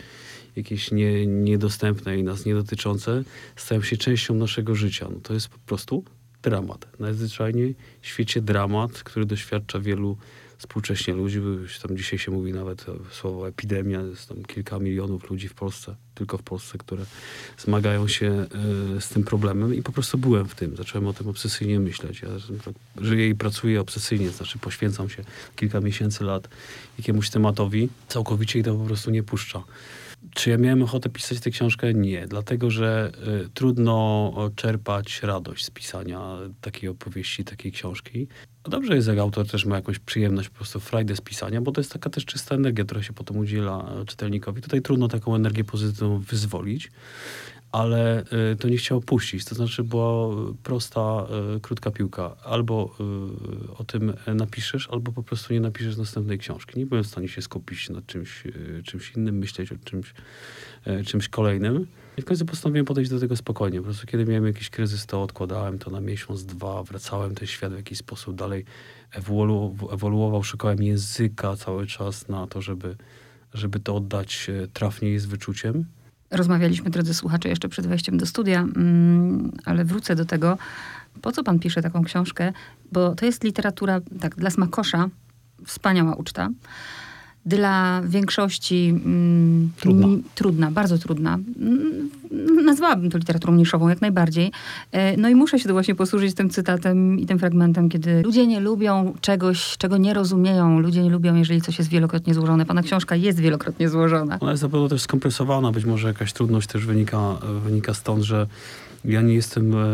jakieś 0.56 0.90
nie, 0.90 1.26
niedostępne 1.26 2.18
i 2.18 2.22
nas 2.22 2.44
niedotyczące, 2.44 3.24
stają 3.56 3.82
się 3.82 3.96
częścią 3.96 4.34
naszego 4.34 4.74
życia. 4.74 5.08
No 5.10 5.20
to 5.22 5.34
jest 5.34 5.48
po 5.48 5.58
prostu 5.58 6.04
dramat. 6.42 6.86
Najzwyczajniej 7.00 7.76
w 8.00 8.06
świecie 8.06 8.40
dramat, 8.42 8.92
który 8.92 9.26
doświadcza 9.26 9.80
wielu 9.80 10.16
współcześnie 10.64 11.14
ludzi, 11.14 11.40
tam 11.82 11.96
dzisiaj 11.96 12.18
się 12.18 12.30
mówi 12.30 12.52
nawet 12.52 12.86
słowo 13.10 13.48
epidemia, 13.48 14.00
jest 14.00 14.28
tam 14.28 14.44
kilka 14.44 14.78
milionów 14.78 15.30
ludzi 15.30 15.48
w 15.48 15.54
Polsce, 15.54 15.96
tylko 16.14 16.38
w 16.38 16.42
Polsce, 16.42 16.78
które 16.78 17.04
zmagają 17.58 18.08
się 18.08 18.46
y, 18.96 19.00
z 19.00 19.08
tym 19.08 19.24
problemem 19.24 19.74
i 19.74 19.82
po 19.82 19.92
prostu 19.92 20.18
byłem 20.18 20.48
w 20.48 20.54
tym, 20.54 20.76
zacząłem 20.76 21.06
o 21.06 21.12
tym 21.12 21.28
obsesyjnie 21.28 21.80
myśleć. 21.80 22.22
Ja 22.22 22.28
żyję 23.00 23.28
i 23.28 23.34
pracuję 23.34 23.80
obsesyjnie, 23.80 24.30
znaczy 24.30 24.58
poświęcam 24.58 25.08
się 25.08 25.24
kilka 25.56 25.80
miesięcy, 25.80 26.24
lat 26.24 26.48
jakiemuś 26.98 27.30
tematowi 27.30 27.88
całkowicie 28.08 28.58
i 28.58 28.62
to 28.62 28.74
po 28.74 28.84
prostu 28.84 29.10
nie 29.10 29.22
puszcza. 29.22 29.62
Czy 30.30 30.50
ja 30.50 30.58
miałem 30.58 30.82
ochotę 30.82 31.08
pisać 31.08 31.40
tę 31.40 31.50
książkę? 31.50 31.94
Nie, 31.94 32.26
dlatego 32.26 32.70
że 32.70 33.12
y, 33.44 33.48
trudno 33.54 34.32
czerpać 34.56 35.22
radość 35.22 35.64
z 35.64 35.70
pisania 35.70 36.38
takiej 36.60 36.88
opowieści, 36.88 37.44
takiej 37.44 37.72
książki. 37.72 38.28
No 38.64 38.70
dobrze 38.70 38.96
jest, 38.96 39.08
jak 39.08 39.18
autor 39.18 39.46
też 39.48 39.66
ma 39.66 39.76
jakąś 39.76 39.98
przyjemność, 39.98 40.48
po 40.48 40.56
prostu 40.56 40.80
frajdę 40.80 41.16
z 41.16 41.20
pisania, 41.20 41.60
bo 41.60 41.72
to 41.72 41.80
jest 41.80 41.92
taka 41.92 42.10
też 42.10 42.24
czysta 42.24 42.54
energia, 42.54 42.84
która 42.84 43.02
się 43.02 43.12
potem 43.12 43.36
udziela 43.36 43.92
czytelnikowi. 44.06 44.62
Tutaj 44.62 44.82
trudno 44.82 45.08
taką 45.08 45.34
energię 45.34 45.64
pozytywną 45.64 46.18
wyzwolić 46.18 46.90
ale 47.74 48.24
y, 48.52 48.56
to 48.56 48.68
nie 48.68 48.76
chciał 48.76 49.00
puścić. 49.00 49.44
To 49.44 49.54
znaczy 49.54 49.84
była 49.84 50.36
prosta, 50.62 51.26
y, 51.56 51.60
krótka 51.60 51.90
piłka. 51.90 52.36
Albo 52.44 52.96
y, 53.70 53.76
o 53.78 53.84
tym 53.84 54.12
napiszesz, 54.34 54.88
albo 54.90 55.12
po 55.12 55.22
prostu 55.22 55.54
nie 55.54 55.60
napiszesz 55.60 55.96
następnej 55.96 56.38
książki. 56.38 56.78
Nie 56.78 56.86
byłem 56.86 57.04
w 57.04 57.06
stanie 57.06 57.28
się 57.28 57.42
skupić 57.42 57.90
nad 57.90 58.06
czymś, 58.06 58.44
czymś 58.84 59.12
innym, 59.16 59.38
myśleć 59.38 59.72
o 59.72 59.74
czymś, 59.84 60.14
czymś 61.06 61.28
kolejnym. 61.28 61.86
I 62.16 62.22
w 62.22 62.24
końcu 62.24 62.46
postanowiłem 62.46 62.86
podejść 62.86 63.10
do 63.10 63.20
tego 63.20 63.36
spokojnie. 63.36 63.78
Po 63.78 63.84
prostu 63.84 64.06
kiedy 64.06 64.24
miałem 64.24 64.46
jakiś 64.46 64.70
kryzys, 64.70 65.06
to 65.06 65.22
odkładałem 65.22 65.78
to 65.78 65.90
na 65.90 66.00
miesiąc, 66.00 66.44
dwa, 66.44 66.82
wracałem 66.82 67.34
ten 67.34 67.48
świat 67.48 67.72
w 67.72 67.76
jakiś 67.76 67.98
sposób 67.98 68.36
dalej 68.36 68.64
ewolu 69.12 69.76
ewoluował, 69.92 70.42
szukałem 70.42 70.82
języka 70.82 71.56
cały 71.56 71.86
czas 71.86 72.28
na 72.28 72.46
to, 72.46 72.62
żeby, 72.62 72.96
żeby 73.54 73.80
to 73.80 73.94
oddać 73.94 74.50
trafnie 74.72 75.14
i 75.14 75.18
z 75.18 75.26
wyczuciem. 75.26 75.84
Rozmawialiśmy, 76.34 76.90
drodzy 76.90 77.14
słuchacze, 77.14 77.48
jeszcze 77.48 77.68
przed 77.68 77.86
wejściem 77.86 78.18
do 78.18 78.26
studia, 78.26 78.60
mm, 78.60 79.52
ale 79.64 79.84
wrócę 79.84 80.16
do 80.16 80.24
tego. 80.24 80.58
Po 81.22 81.32
co 81.32 81.44
pan 81.44 81.58
pisze 81.58 81.82
taką 81.82 82.04
książkę? 82.04 82.52
Bo 82.92 83.14
to 83.14 83.26
jest 83.26 83.44
literatura, 83.44 84.00
tak, 84.20 84.36
dla 84.36 84.50
smakosza, 84.50 85.08
wspaniała 85.64 86.14
uczta 86.14 86.50
dla 87.46 88.02
większości 88.02 88.88
mm, 89.04 89.70
trudna. 89.80 90.08
trudna, 90.34 90.70
bardzo 90.70 90.98
trudna. 90.98 91.38
Mm, 91.60 92.10
nazwałabym 92.64 93.10
to 93.10 93.18
literaturą 93.18 93.54
niszową, 93.54 93.88
jak 93.88 94.00
najbardziej. 94.00 94.52
E, 94.92 95.16
no 95.16 95.28
i 95.28 95.34
muszę 95.34 95.58
się 95.58 95.68
to 95.68 95.72
właśnie 95.72 95.94
posłużyć 95.94 96.34
tym 96.34 96.50
cytatem 96.50 97.18
i 97.18 97.26
tym 97.26 97.38
fragmentem, 97.38 97.88
kiedy 97.88 98.22
ludzie 98.22 98.46
nie 98.46 98.60
lubią 98.60 99.14
czegoś, 99.20 99.76
czego 99.76 99.96
nie 99.96 100.14
rozumieją. 100.14 100.80
Ludzie 100.80 101.02
nie 101.02 101.10
lubią, 101.10 101.34
jeżeli 101.34 101.60
coś 101.60 101.78
jest 101.78 101.90
wielokrotnie 101.90 102.34
złożone. 102.34 102.66
Pana 102.66 102.82
książka 102.82 103.16
jest 103.16 103.40
wielokrotnie 103.40 103.88
złożona. 103.88 104.38
Ona 104.40 104.50
jest 104.50 104.62
na 104.62 104.68
pewno 104.68 104.88
też 104.88 105.02
skompresowana. 105.02 105.72
Być 105.72 105.84
może 105.84 106.08
jakaś 106.08 106.32
trudność 106.32 106.68
też 106.68 106.86
wynika, 106.86 107.36
wynika 107.64 107.94
stąd, 107.94 108.22
że 108.22 108.46
ja 109.04 109.22
nie 109.22 109.34
jestem 109.34 109.74
e, 109.74 109.84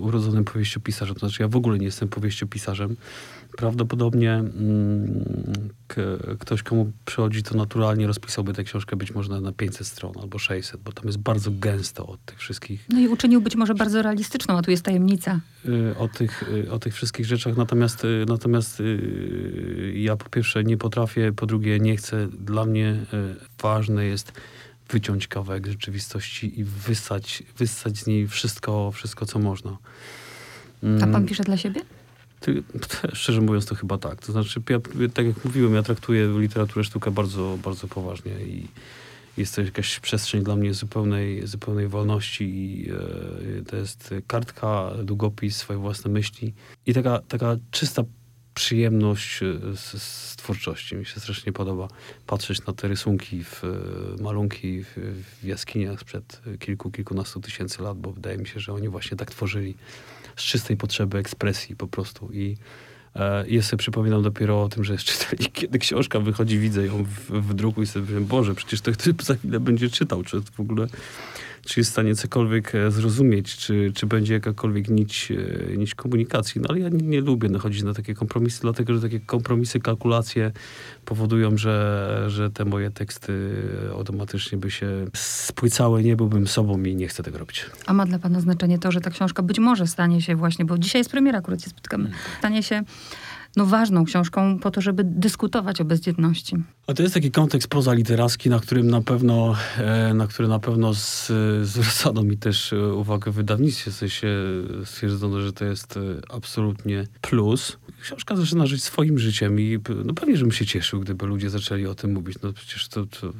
urodzonym 0.00 0.44
powieściopisarzem. 0.44 1.14
To 1.14 1.20
znaczy 1.20 1.42
ja 1.42 1.48
w 1.48 1.56
ogóle 1.56 1.78
nie 1.78 1.86
jestem 1.86 2.08
powieściopisarzem 2.08 2.96
prawdopodobnie 3.56 4.32
mm, 4.32 5.24
ktoś, 6.38 6.62
komu 6.62 6.92
przychodzi 7.04 7.42
to 7.42 7.56
naturalnie, 7.56 8.06
rozpisałby 8.06 8.52
tę 8.52 8.64
książkę 8.64 8.96
być 8.96 9.14
może 9.14 9.40
na 9.40 9.52
500 9.52 9.86
stron 9.86 10.12
albo 10.22 10.38
600, 10.38 10.80
bo 10.80 10.92
tam 10.92 11.06
jest 11.06 11.18
bardzo 11.18 11.50
gęsto 11.50 12.06
od 12.06 12.24
tych 12.24 12.38
wszystkich... 12.38 12.86
No 12.88 13.00
i 13.00 13.08
uczynił 13.08 13.40
być 13.40 13.56
może 13.56 13.74
bardzo 13.74 14.02
realistyczną, 14.02 14.58
a 14.58 14.62
tu 14.62 14.70
jest 14.70 14.82
tajemnica. 14.82 15.40
Y, 15.68 15.94
o 15.98 16.08
tych, 16.08 16.42
y, 16.42 16.72
o 16.72 16.78
tych 16.78 16.94
wszystkich 16.94 17.26
rzeczach. 17.26 17.56
Natomiast, 17.56 18.04
y, 18.04 18.24
natomiast 18.28 18.82
ja 19.94 20.16
po 20.16 20.30
pierwsze 20.30 20.64
nie 20.64 20.76
potrafię, 20.76 21.32
po 21.32 21.46
drugie 21.46 21.78
nie 21.78 21.96
chcę. 21.96 22.28
Dla 22.28 22.64
mnie 22.64 22.96
ważne 23.62 24.04
jest 24.04 24.32
wyciąć 24.90 25.28
kawałek 25.28 25.66
rzeczywistości 25.66 26.60
i 26.60 26.64
wysać, 26.64 27.42
wysać 27.58 27.98
z 27.98 28.06
niej 28.06 28.28
wszystko, 28.28 28.92
wszystko 28.92 29.26
co 29.26 29.38
można. 29.38 29.78
A 30.82 31.00
pan 31.00 31.08
mm. 31.08 31.26
pisze 31.26 31.44
dla 31.44 31.56
siebie? 31.56 31.80
Szczerze 33.12 33.40
mówiąc, 33.40 33.66
to 33.66 33.74
chyba 33.74 33.98
tak. 33.98 34.26
To 34.26 34.32
znaczy, 34.32 34.62
ja, 34.70 34.78
tak 35.14 35.26
jak 35.26 35.44
mówiłem, 35.44 35.74
ja 35.74 35.82
traktuję 35.82 36.34
literaturę 36.38 36.84
sztukę 36.84 37.10
bardzo, 37.10 37.58
bardzo 37.64 37.88
poważnie 37.88 38.32
i 38.32 38.66
jest 39.36 39.54
to 39.54 39.62
jakaś 39.62 40.00
przestrzeń 40.00 40.42
dla 40.42 40.56
mnie 40.56 40.74
zupełnej, 40.74 41.46
zupełnej 41.46 41.88
wolności 41.88 42.44
i 42.44 42.90
e, 42.90 43.64
to 43.64 43.76
jest 43.76 44.14
kartka, 44.26 44.90
długopis, 45.04 45.56
swoje 45.56 45.78
własne 45.78 46.10
myśli 46.10 46.54
i 46.86 46.94
taka, 46.94 47.18
taka 47.28 47.56
czysta 47.70 48.04
przyjemność 48.54 49.42
e, 49.42 49.76
z, 49.76 50.02
z, 50.02 50.36
twórczości. 50.36 50.96
Mi 50.96 51.06
się 51.06 51.20
strasznie 51.20 51.52
podoba 51.52 51.88
patrzeć 52.26 52.66
na 52.66 52.72
te 52.72 52.88
rysunki, 52.88 53.44
w, 53.44 53.64
e, 53.64 54.22
malunki 54.22 54.84
w, 54.84 54.96
w 55.40 55.44
jaskiniach 55.44 56.00
sprzed 56.00 56.42
kilku, 56.58 56.90
kilkunastu 56.90 57.40
tysięcy 57.40 57.82
lat, 57.82 57.98
bo 57.98 58.12
wydaje 58.12 58.38
mi 58.38 58.46
się, 58.46 58.60
że 58.60 58.72
oni 58.72 58.88
właśnie 58.88 59.16
tak 59.16 59.30
tworzyli 59.30 59.74
z 60.38 60.42
czystej 60.42 60.76
potrzeby 60.76 61.18
ekspresji 61.18 61.76
po 61.76 61.86
prostu. 61.86 62.32
I 62.32 62.56
E, 63.18 63.44
ja 63.48 63.62
sobie 63.62 63.78
przypominam 63.78 64.22
dopiero 64.22 64.62
o 64.62 64.68
tym, 64.68 64.84
że 64.84 64.92
jeszcze 64.92 65.12
kiedy 65.52 65.78
książka 65.78 66.20
wychodzi, 66.20 66.58
widzę 66.58 66.86
ją 66.86 67.04
w, 67.04 67.30
w 67.30 67.54
druku 67.54 67.82
i 67.82 67.86
sobie 67.86 68.04
myślę, 68.04 68.20
Boże, 68.20 68.54
przecież 68.54 68.80
to 68.80 68.92
ktoś 68.92 69.26
za 69.26 69.34
chwilę 69.34 69.60
będzie 69.60 69.90
czytał, 69.90 70.22
czy 70.22 70.40
w 70.40 70.60
ogóle 70.60 70.86
czy 71.68 71.80
jest 71.80 71.90
w 71.90 71.92
stanie 71.92 72.14
cokolwiek 72.14 72.74
e, 72.74 72.90
zrozumieć, 72.90 73.56
czy, 73.56 73.92
czy 73.94 74.06
będzie 74.06 74.34
jakakolwiek 74.34 74.88
nić, 74.88 75.32
e, 75.72 75.76
nić 75.76 75.94
komunikacji. 75.94 76.60
No 76.60 76.68
ale 76.68 76.80
ja 76.80 76.88
nie, 76.88 77.06
nie 77.06 77.20
lubię 77.20 77.48
nachodzić 77.48 77.82
na 77.82 77.94
takie 77.94 78.14
kompromisy, 78.14 78.60
dlatego 78.60 78.94
że 78.94 79.00
takie 79.00 79.20
kompromisy, 79.20 79.80
kalkulacje 79.80 80.52
powodują, 81.04 81.56
że, 81.56 82.24
że 82.28 82.50
te 82.50 82.64
moje 82.64 82.90
teksty 82.90 83.52
automatycznie 83.94 84.58
by 84.58 84.70
się 84.70 85.06
spłycały, 85.14 86.02
nie 86.02 86.16
byłbym 86.16 86.46
sobą 86.46 86.82
i 86.82 86.96
nie 86.96 87.08
chcę 87.08 87.22
tego 87.22 87.38
robić. 87.38 87.66
A 87.86 87.92
ma 87.92 88.06
dla 88.06 88.18
pana 88.18 88.40
znaczenie 88.40 88.78
to, 88.78 88.92
że 88.92 89.00
ta 89.00 89.10
książka 89.10 89.42
być 89.42 89.58
może 89.58 89.86
stanie 89.86 90.22
się 90.22 90.36
właśnie, 90.36 90.64
bo 90.64 90.78
dzisiaj 90.78 91.00
jest 91.00 91.10
premiera, 91.10 91.38
akurat 91.38 91.62
się 91.62 91.70
spotykamy, 91.70 92.04
mm. 92.04 92.18
stanie 92.38 92.62
się 92.62 92.82
no, 93.56 93.66
ważną 93.66 94.04
książką 94.04 94.58
po 94.58 94.70
to, 94.70 94.80
żeby 94.80 95.04
dyskutować 95.04 95.80
o 95.80 95.84
bezdzietności. 95.84 96.56
A 96.86 96.94
to 96.94 97.02
jest 97.02 97.14
taki 97.14 97.30
kontekst 97.30 97.68
pozaliteracki, 97.68 98.50
na 98.50 98.60
którym 98.60 98.90
na 98.90 99.00
pewno, 99.00 99.56
e, 99.78 100.14
na 100.14 100.26
który 100.26 100.48
na 100.48 100.58
pewno 100.58 100.94
z, 100.94 101.32
mi 102.24 102.38
też 102.38 102.72
e, 102.72 102.94
uwagę 102.94 103.30
w 103.30 103.34
wydawnictwie. 103.34 103.90
W 103.90 103.94
sensie 103.94 104.28
stwierdzono, 104.84 105.40
że 105.40 105.52
to 105.52 105.64
jest 105.64 105.96
e, 105.96 106.00
absolutnie 106.28 107.06
plus. 107.20 107.78
Książka 108.02 108.36
zaczyna 108.36 108.66
żyć 108.66 108.84
swoim 108.84 109.18
życiem 109.18 109.60
i 109.60 109.78
no 110.04 110.14
pewnie, 110.14 110.36
żebym 110.36 110.52
się 110.52 110.66
cieszył, 110.66 111.00
gdyby 111.00 111.26
ludzie 111.26 111.50
zaczęli 111.50 111.86
o 111.86 111.94
tym 111.94 112.12
mówić. 112.12 112.38
No 112.42 112.52
przecież 112.52 112.88
to, 112.88 113.06
to 113.06 113.32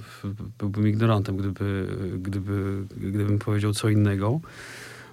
byłbym 0.59 0.89
ignorantem, 0.89 1.37
gdyby, 1.37 1.87
gdyby, 2.19 2.85
gdybym 2.97 3.39
powiedział 3.39 3.73
co 3.73 3.89
innego. 3.89 4.41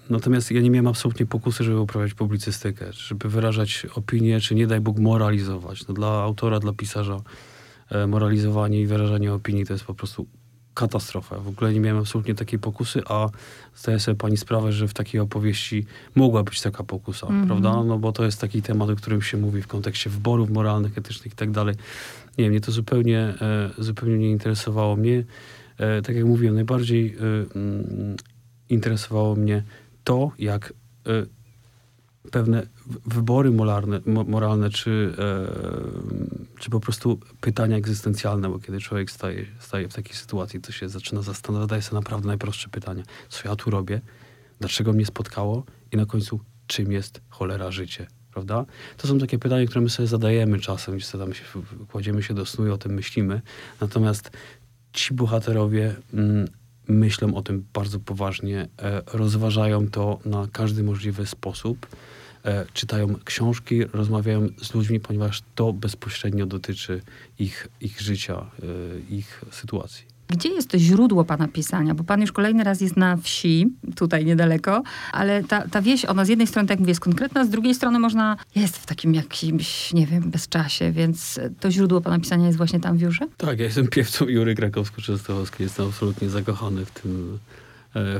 Natomiast 0.10 0.52
ja 0.52 0.62
nie 0.62 0.70
miałem 0.70 0.88
absolutnie 0.88 1.26
pokusy, 1.26 1.64
żeby 1.64 1.80
uprawiać 1.80 2.14
publicystykę, 2.14 2.94
żeby 2.94 3.30
wyrażać 3.30 3.88
opinie, 3.96 4.40
czy 4.40 4.56
nie 4.56 4.68
daj 4.68 4.80
Bóg 4.80 5.00
moralizować. 5.00 5.88
No, 5.88 5.94
dla 5.94 6.08
autora, 6.08 6.60
dla 6.60 6.74
pisarza 6.74 7.22
e, 7.90 8.08
moralizowanie 8.08 8.82
i 8.82 8.86
wyrażanie 8.86 9.34
opinii 9.34 9.66
to 9.66 9.74
jest 9.74 9.86
po 9.86 9.94
prostu 9.94 10.28
katastrofa. 10.74 11.40
W 11.40 11.48
ogóle 11.48 11.74
nie 11.74 11.80
miałem 11.80 12.00
absolutnie 12.00 12.36
takiej 12.36 12.60
pokusy, 12.60 13.02
a 13.10 13.30
zdaję 13.76 14.00
sobie 14.00 14.16
pani 14.16 14.38
sprawę, 14.38 14.72
że 14.72 14.88
w 14.88 14.94
takiej 14.94 15.22
opowieści 15.22 15.86
mogła 16.16 16.44
być 16.44 16.62
taka 16.62 16.84
pokusa, 16.84 17.28
mm 17.28 17.44
-hmm. 17.44 17.48
prawda? 17.48 17.84
No 17.84 17.98
bo 17.98 18.12
to 18.12 18.26
jest 18.26 18.42
taki 18.42 18.62
temat, 18.62 18.90
o 18.90 18.96
którym 18.96 19.22
się 19.22 19.38
mówi 19.38 19.62
w 19.62 19.68
kontekście 19.68 20.10
wyborów 20.10 20.50
moralnych, 20.50 20.98
etycznych 20.98 21.34
i 21.34 21.36
tak 21.36 21.52
dalej. 21.52 21.76
Nie 22.38 22.44
wiem, 22.44 22.52
mnie 22.52 22.62
to 22.62 22.72
zupełnie, 22.72 23.20
e, 23.20 23.70
zupełnie 23.78 24.18
nie 24.18 24.32
interesowało. 24.32 24.96
Mnie, 24.96 25.24
e, 25.78 26.02
tak 26.02 26.16
jak 26.16 26.26
mówiłem, 26.26 26.56
najbardziej 26.56 27.16
mm, 27.56 28.16
interesowało 28.70 29.36
mnie 29.36 29.64
to, 30.06 30.32
jak 30.38 30.74
y, 31.08 31.28
pewne 32.32 32.68
wybory 33.06 33.52
moralne, 33.52 34.02
moralne 34.06 34.70
czy, 34.70 35.14
e, 35.18 36.60
czy 36.60 36.70
po 36.70 36.80
prostu 36.80 37.20
pytania 37.42 37.78
egzystencjalne, 37.78 38.50
bo 38.50 38.60
kiedy 38.60 38.80
człowiek 38.80 39.12
staje, 39.12 39.46
staje 39.60 39.90
w 39.90 39.94
takiej 39.94 40.16
sytuacji, 40.16 40.62
to 40.62 40.72
się 40.72 40.90
zaczyna 40.90 41.22
zastanawiać, 41.22 41.64
zadaje 41.64 41.82
sobie 41.82 42.00
naprawdę 42.00 42.28
najprostsze 42.28 42.70
pytanie. 42.70 43.04
Co 43.30 43.50
ja 43.50 43.56
tu 43.56 43.70
robię? 43.70 44.02
Dlaczego 44.60 44.94
mnie 44.94 45.06
spotkało? 45.06 45.64
I 45.92 45.98
na 45.98 46.06
końcu, 46.06 46.40
czym 46.68 46.92
jest 46.92 47.22
cholera 47.30 47.72
życie? 47.72 48.08
Prawda? 48.32 48.66
To 48.98 49.08
są 49.08 49.20
takie 49.20 49.40
pytania, 49.40 49.66
które 49.66 49.82
my 49.82 49.90
sobie 49.90 50.08
zadajemy 50.08 50.60
czasem, 50.60 50.98
gdzie 50.98 51.18
tam 51.18 51.34
się, 51.34 51.44
kładziemy 51.92 52.24
się 52.24 52.34
do 52.34 52.46
snu 52.46 52.68
i 52.68 52.70
o 52.70 52.78
tym 52.78 52.94
myślimy. 52.94 53.42
Natomiast 53.82 54.32
ci 54.94 55.14
bohaterowie 55.14 55.96
mm, 56.14 56.48
myślą 56.88 57.36
o 57.36 57.42
tym 57.42 57.66
bardzo 57.74 58.00
poważnie, 58.00 58.68
e, 58.80 59.02
rozważają 59.14 59.90
to 59.90 60.20
na 60.26 60.48
każdy 60.52 60.84
możliwy 60.84 61.26
sposób, 61.26 61.88
e, 62.44 62.66
czytają 62.74 63.16
książki, 63.26 63.86
rozmawiają 63.86 64.48
z 64.62 64.74
ludźmi, 64.74 65.00
ponieważ 65.00 65.44
to 65.56 65.74
bezpośrednio 65.74 66.46
dotyczy 66.46 67.02
ich, 67.40 67.68
ich 67.82 68.02
życia, 68.02 68.38
e, 68.40 69.16
ich 69.16 69.42
sytuacji. 69.52 70.15
Gdzie 70.28 70.50
jest 70.50 70.70
to 70.70 70.80
źródło 70.80 71.26
pana 71.26 71.48
pisania? 71.48 71.96
Bo 71.96 72.04
pan 72.04 72.22
już 72.22 72.32
kolejny 72.32 72.64
raz 72.64 72.82
jest 72.82 72.98
na 72.98 73.18
wsi, 73.18 73.68
tutaj 73.96 74.26
niedaleko, 74.26 74.84
ale 75.12 75.44
ta, 75.44 75.68
ta 75.68 75.82
wieś, 75.82 76.06
ona 76.06 76.26
z 76.26 76.30
jednej 76.30 76.48
strony, 76.48 76.68
tak 76.68 76.76
jak 76.76 76.80
mówię, 76.80 76.92
jest 76.92 77.02
konkretna, 77.02 77.46
z 77.46 77.50
drugiej 77.50 77.76
strony 77.76 78.00
można, 78.00 78.38
jest 78.56 78.78
w 78.78 78.86
takim 78.86 79.14
jakimś, 79.14 79.94
nie 79.94 80.08
wiem, 80.08 80.32
bezczasie, 80.32 80.92
więc 80.92 81.40
to 81.60 81.72
źródło 81.72 82.02
pana 82.02 82.20
pisania 82.20 82.46
jest 82.46 82.58
właśnie 82.58 82.80
tam 82.80 82.98
w 82.98 83.02
Jurze? 83.02 83.28
Tak, 83.38 83.60
ja 83.60 83.66
jestem 83.66 83.88
piewcą 83.98 84.26
Jury 84.26 84.56
Krakowsko-Częstochowskiej, 84.56 85.62
jestem 85.62 85.88
absolutnie 85.88 86.30
zakochany 86.30 86.86
w 86.86 86.92
tym 86.92 87.40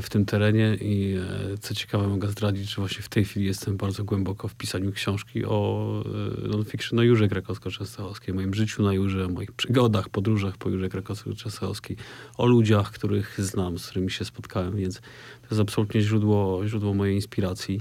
w 0.02 0.08
tym 0.08 0.24
terenie 0.24 0.74
i 0.80 1.16
e, 1.52 1.58
co 1.58 1.74
ciekawe 1.74 2.08
mogę 2.08 2.28
zdradzić, 2.28 2.70
że 2.70 2.76
właśnie 2.76 3.02
w 3.02 3.08
tej 3.08 3.24
chwili 3.24 3.46
jestem 3.46 3.76
bardzo 3.76 4.04
głęboko 4.04 4.48
w 4.48 4.54
pisaniu 4.54 4.92
książki 4.92 5.44
o 5.44 6.02
e, 6.44 6.48
non-fiction 6.48 6.96
na 6.96 7.04
Jurze 7.04 7.28
Krakowsko-Częstochowskiej, 7.28 8.34
moim 8.34 8.54
życiu 8.54 8.82
na 8.82 8.92
Jurze, 8.92 9.28
moich 9.28 9.52
przygodach, 9.52 10.08
podróżach 10.08 10.56
po 10.56 10.68
Jurze 10.68 10.88
Krakowsko-Częstochowskiej, 10.88 11.96
o 12.36 12.46
ludziach, 12.46 12.90
których 12.90 13.40
znam, 13.40 13.78
z 13.78 13.86
którymi 13.86 14.10
się 14.10 14.24
spotkałem, 14.24 14.76
więc 14.76 15.00
to 15.40 15.46
jest 15.50 15.60
absolutnie 15.60 16.00
źródło, 16.00 16.68
źródło 16.68 16.94
mojej 16.94 17.14
inspiracji. 17.14 17.80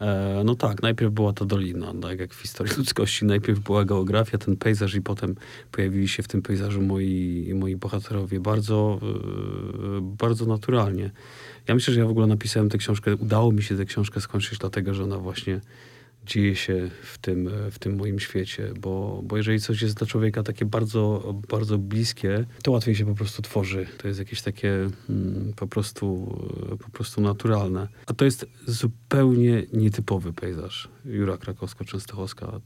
E, 0.00 0.42
no 0.44 0.54
tak, 0.54 0.82
najpierw 0.82 1.12
była 1.12 1.32
to 1.32 1.44
dolina, 1.44 1.92
tak 2.02 2.20
jak 2.20 2.34
w 2.34 2.42
historii 2.42 2.74
ludzkości. 2.78 3.24
Najpierw 3.24 3.58
była 3.58 3.84
geografia, 3.84 4.38
ten 4.38 4.56
pejzaż 4.56 4.94
i 4.94 5.00
potem 5.00 5.34
pojawili 5.72 6.08
się 6.08 6.22
w 6.22 6.28
tym 6.28 6.42
pejzażu 6.42 6.82
moi, 6.82 7.52
moi 7.54 7.76
bohaterowie 7.76 8.40
bardzo, 8.40 9.00
e, 9.02 10.00
bardzo 10.00 10.46
naturalnie. 10.46 11.10
Ja 11.68 11.74
myślę, 11.74 11.94
że 11.94 12.00
ja 12.00 12.06
w 12.06 12.10
ogóle 12.10 12.26
napisałem 12.26 12.68
tę 12.68 12.78
książkę, 12.78 13.16
udało 13.16 13.52
mi 13.52 13.62
się 13.62 13.76
tę 13.76 13.84
książkę 13.84 14.20
skończyć, 14.20 14.58
dlatego 14.58 14.94
że 14.94 15.04
ona 15.04 15.18
właśnie 15.18 15.60
dzieje 16.26 16.56
się 16.56 16.90
w 17.02 17.18
tym, 17.18 17.50
w 17.70 17.78
tym 17.78 17.96
moim 17.96 18.18
świecie, 18.18 18.72
bo, 18.80 19.20
bo 19.24 19.36
jeżeli 19.36 19.60
coś 19.60 19.82
jest 19.82 19.94
dla 19.94 20.06
człowieka 20.06 20.42
takie 20.42 20.64
bardzo, 20.64 21.34
bardzo 21.48 21.78
bliskie, 21.78 22.46
to 22.62 22.72
łatwiej 22.72 22.94
się 22.94 23.06
po 23.06 23.14
prostu 23.14 23.42
tworzy. 23.42 23.86
To 23.98 24.08
jest 24.08 24.20
jakieś 24.20 24.42
takie 24.42 24.88
mm, 25.10 25.52
po, 25.56 25.66
prostu, 25.66 26.38
po 26.84 26.90
prostu 26.90 27.20
naturalne. 27.20 27.88
A 28.06 28.14
to 28.14 28.24
jest 28.24 28.46
zupełnie 28.66 29.62
nietypowy 29.72 30.32
pejzaż. 30.32 30.88
Jura 31.04 31.36
Krakowsko-Częstochowska. 31.36 32.60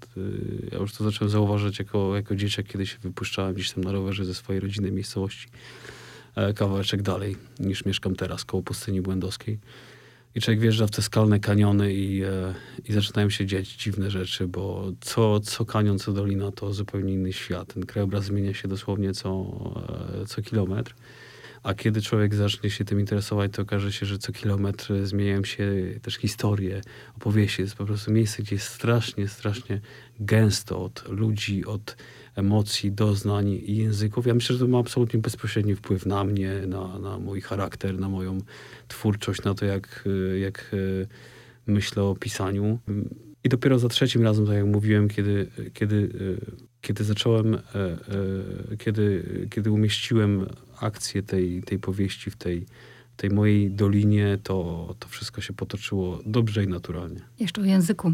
Ja 0.72 0.78
już 0.78 0.92
to 0.92 1.04
zacząłem 1.04 1.30
zauważyć 1.30 1.78
jako, 1.78 2.16
jako 2.16 2.36
dzieciak, 2.36 2.66
kiedy 2.66 2.86
się 2.86 2.98
wypuszczałem 2.98 3.54
gdzieś 3.54 3.70
tam 3.70 3.84
na 3.84 3.92
rowerze 3.92 4.24
ze 4.24 4.34
swojej 4.34 4.60
rodziny 4.60 4.92
miejscowości 4.92 5.48
e, 6.36 6.54
kawałeczek 6.54 7.02
dalej 7.02 7.36
niż 7.58 7.84
mieszkam 7.84 8.16
teraz, 8.16 8.44
koło 8.44 8.62
pustyni 8.62 9.00
błędowskiej. 9.00 9.58
I 10.34 10.40
człowiek 10.40 10.60
wjeżdża 10.60 10.86
w 10.86 10.90
te 10.90 11.02
skalne 11.02 11.40
kaniony 11.40 11.94
i, 11.94 12.24
e, 12.24 12.54
i 12.84 12.92
zaczynają 12.92 13.30
się 13.30 13.46
dziać 13.46 13.68
dziwne 13.68 14.10
rzeczy, 14.10 14.46
bo 14.46 14.92
co, 15.00 15.40
co 15.40 15.64
kanion, 15.64 15.98
co 15.98 16.12
dolina 16.12 16.52
to 16.52 16.72
zupełnie 16.72 17.12
inny 17.12 17.32
świat. 17.32 17.74
Ten 17.74 17.86
krajobraz 17.86 18.24
zmienia 18.24 18.54
się 18.54 18.68
dosłownie 18.68 19.12
co, 19.12 19.46
e, 20.22 20.26
co 20.26 20.42
kilometr. 20.42 20.94
A 21.62 21.74
kiedy 21.74 22.02
człowiek 22.02 22.34
zacznie 22.34 22.70
się 22.70 22.84
tym 22.84 23.00
interesować, 23.00 23.52
to 23.52 23.62
okaże 23.62 23.92
się, 23.92 24.06
że 24.06 24.18
co 24.18 24.32
kilometr 24.32 25.06
zmieniają 25.06 25.44
się 25.44 25.72
też 26.02 26.14
historie, 26.14 26.80
opowieści. 27.16 27.62
Jest 27.62 27.74
po 27.74 27.84
prostu 27.84 28.12
miejsce, 28.12 28.42
gdzie 28.42 28.56
jest 28.56 28.66
strasznie, 28.66 29.28
strasznie 29.28 29.80
gęsto 30.20 30.84
od 30.84 31.08
ludzi, 31.08 31.64
od 31.64 31.96
emocji, 32.36 32.92
doznań 32.92 33.48
i 33.48 33.76
języków. 33.76 34.26
Ja 34.26 34.34
myślę, 34.34 34.56
że 34.56 34.64
to 34.64 34.70
ma 34.70 34.78
absolutnie 34.78 35.20
bezpośredni 35.20 35.74
wpływ 35.74 36.06
na 36.06 36.24
mnie, 36.24 36.52
na, 36.66 36.98
na 36.98 37.18
mój 37.18 37.40
charakter, 37.40 37.98
na 37.98 38.08
moją 38.08 38.38
twórczość, 38.88 39.42
na 39.42 39.54
to, 39.54 39.64
jak, 39.66 40.04
jak 40.40 40.70
e, 40.72 41.06
myślę 41.66 42.02
o 42.02 42.14
pisaniu. 42.14 42.78
I 43.44 43.48
dopiero 43.48 43.78
za 43.78 43.88
trzecim 43.88 44.22
razem, 44.22 44.46
tak 44.46 44.54
jak 44.54 44.66
mówiłem, 44.66 45.08
kiedy, 45.08 45.46
kiedy, 45.74 46.10
e, 46.40 46.60
kiedy 46.80 47.04
zacząłem, 47.04 47.54
e, 47.54 47.60
kiedy, 48.78 49.24
kiedy 49.50 49.70
umieściłem 49.70 50.46
akcję 50.80 51.22
tej, 51.22 51.62
tej 51.62 51.78
powieści 51.78 52.30
w 52.30 52.36
tej 52.36 52.66
tej 53.20 53.30
mojej 53.30 53.70
dolinie 53.70 54.38
to, 54.42 54.88
to 54.98 55.08
wszystko 55.08 55.40
się 55.40 55.52
potoczyło 55.52 56.18
dobrze 56.26 56.64
i 56.64 56.68
naturalnie. 56.68 57.20
Jeszcze 57.40 57.60
o 57.60 57.64
języku. 57.64 58.12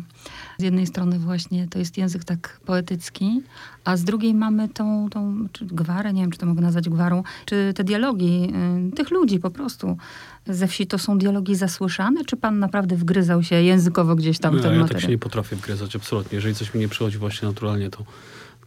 Z 0.58 0.62
jednej 0.62 0.86
strony 0.86 1.18
właśnie 1.18 1.68
to 1.68 1.78
jest 1.78 1.98
język 1.98 2.24
tak 2.24 2.60
poetycki, 2.64 3.42
a 3.84 3.96
z 3.96 4.04
drugiej 4.04 4.34
mamy 4.34 4.68
tą, 4.68 5.08
tą 5.10 5.48
czy 5.52 5.66
gwarę, 5.66 6.12
nie 6.12 6.20
wiem, 6.22 6.30
czy 6.30 6.38
to 6.38 6.46
mogę 6.46 6.60
nazwać 6.60 6.88
gwarą, 6.88 7.22
czy 7.44 7.72
te 7.76 7.84
dialogi 7.84 8.52
y, 8.88 8.96
tych 8.96 9.10
ludzi 9.10 9.38
po 9.38 9.50
prostu 9.50 9.96
ze 10.46 10.66
wsi, 10.66 10.86
to 10.86 10.98
są 10.98 11.18
dialogi 11.18 11.54
zasłyszane, 11.54 12.24
czy 12.24 12.36
pan 12.36 12.58
naprawdę 12.58 12.96
wgryzał 12.96 13.42
się 13.42 13.62
językowo 13.62 14.14
gdzieś 14.14 14.38
tam 14.38 14.58
w 14.58 14.62
ten 14.62 14.72
ja 14.72 14.78
materiał? 14.78 14.88
tak 14.88 15.00
się 15.00 15.08
nie 15.08 15.18
potrafię 15.18 15.56
wgryzać, 15.56 15.96
absolutnie. 15.96 16.36
Jeżeli 16.36 16.54
coś 16.54 16.74
mi 16.74 16.80
nie 16.80 16.88
przychodzi 16.88 17.18
właśnie 17.18 17.48
naturalnie, 17.48 17.90
to 17.90 18.04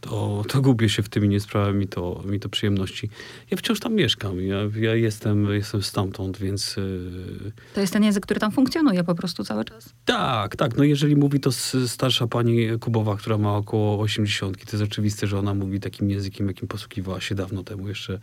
to, 0.00 0.44
to 0.48 0.60
gubię 0.60 0.88
się 0.88 1.02
w 1.02 1.08
tym 1.08 1.24
i 1.24 1.28
nie 1.28 1.40
sprawia 1.40 1.72
mi 1.72 1.88
to, 1.88 2.22
mi 2.26 2.40
to 2.40 2.48
przyjemności. 2.48 3.10
Ja 3.50 3.56
wciąż 3.56 3.80
tam 3.80 3.94
mieszkam. 3.94 4.40
Ja, 4.40 4.56
ja 4.76 4.94
jestem, 4.94 5.52
jestem 5.52 5.82
stamtąd, 5.82 6.38
więc... 6.38 6.76
Yy... 6.76 7.52
To 7.74 7.80
jest 7.80 7.92
ten 7.92 8.04
język, 8.04 8.22
który 8.22 8.40
tam 8.40 8.52
funkcjonuje 8.52 9.04
po 9.04 9.14
prostu 9.14 9.44
cały 9.44 9.64
czas? 9.64 9.94
Tak, 10.04 10.56
tak. 10.56 10.76
No 10.76 10.84
jeżeli 10.84 11.16
mówi 11.16 11.40
to 11.40 11.52
starsza 11.86 12.26
pani 12.26 12.78
Kubowa, 12.80 13.16
która 13.16 13.38
ma 13.38 13.56
około 13.56 14.00
80, 14.00 14.56
to 14.56 14.76
jest 14.76 14.92
oczywiste, 14.92 15.26
że 15.26 15.38
ona 15.38 15.54
mówi 15.54 15.80
takim 15.80 16.10
językiem, 16.10 16.48
jakim 16.48 16.68
posługiwała 16.68 17.20
się 17.20 17.34
dawno 17.34 17.62
temu, 17.62 17.88
jeszcze, 17.88 18.18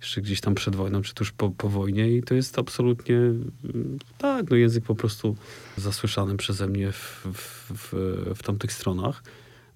jeszcze 0.00 0.22
gdzieś 0.22 0.40
tam 0.40 0.54
przed 0.54 0.76
wojną, 0.76 1.02
czy 1.02 1.14
tuż 1.14 1.32
po, 1.32 1.50
po 1.50 1.68
wojnie. 1.68 2.16
I 2.16 2.22
to 2.22 2.34
jest 2.34 2.58
absolutnie, 2.58 3.20
tak, 4.18 4.50
no 4.50 4.56
język 4.56 4.84
po 4.84 4.94
prostu 4.94 5.36
zasłyszany 5.76 6.36
przeze 6.36 6.66
mnie 6.66 6.92
w, 6.92 7.26
w, 7.34 7.72
w, 7.74 7.92
w 8.34 8.42
tamtych 8.42 8.72
stronach. 8.72 9.22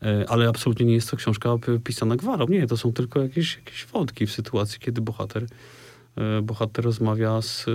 E, 0.03 0.25
ale 0.29 0.49
absolutnie 0.49 0.87
nie 0.87 0.95
jest 0.95 1.11
to 1.11 1.17
książka 1.17 1.57
pisana 1.85 2.17
gwarą. 2.17 2.47
Nie, 2.49 2.67
to 2.67 2.77
są 2.77 2.93
tylko 2.93 3.23
jakieś, 3.23 3.57
jakieś 3.57 3.87
wątki 3.87 4.27
w 4.27 4.33
sytuacji, 4.33 4.81
kiedy 4.81 5.01
bohater 5.01 5.47
e, 6.17 6.43
bohater 6.43 6.85
rozmawia 6.85 7.43
z, 7.43 7.69
e, 7.69 7.73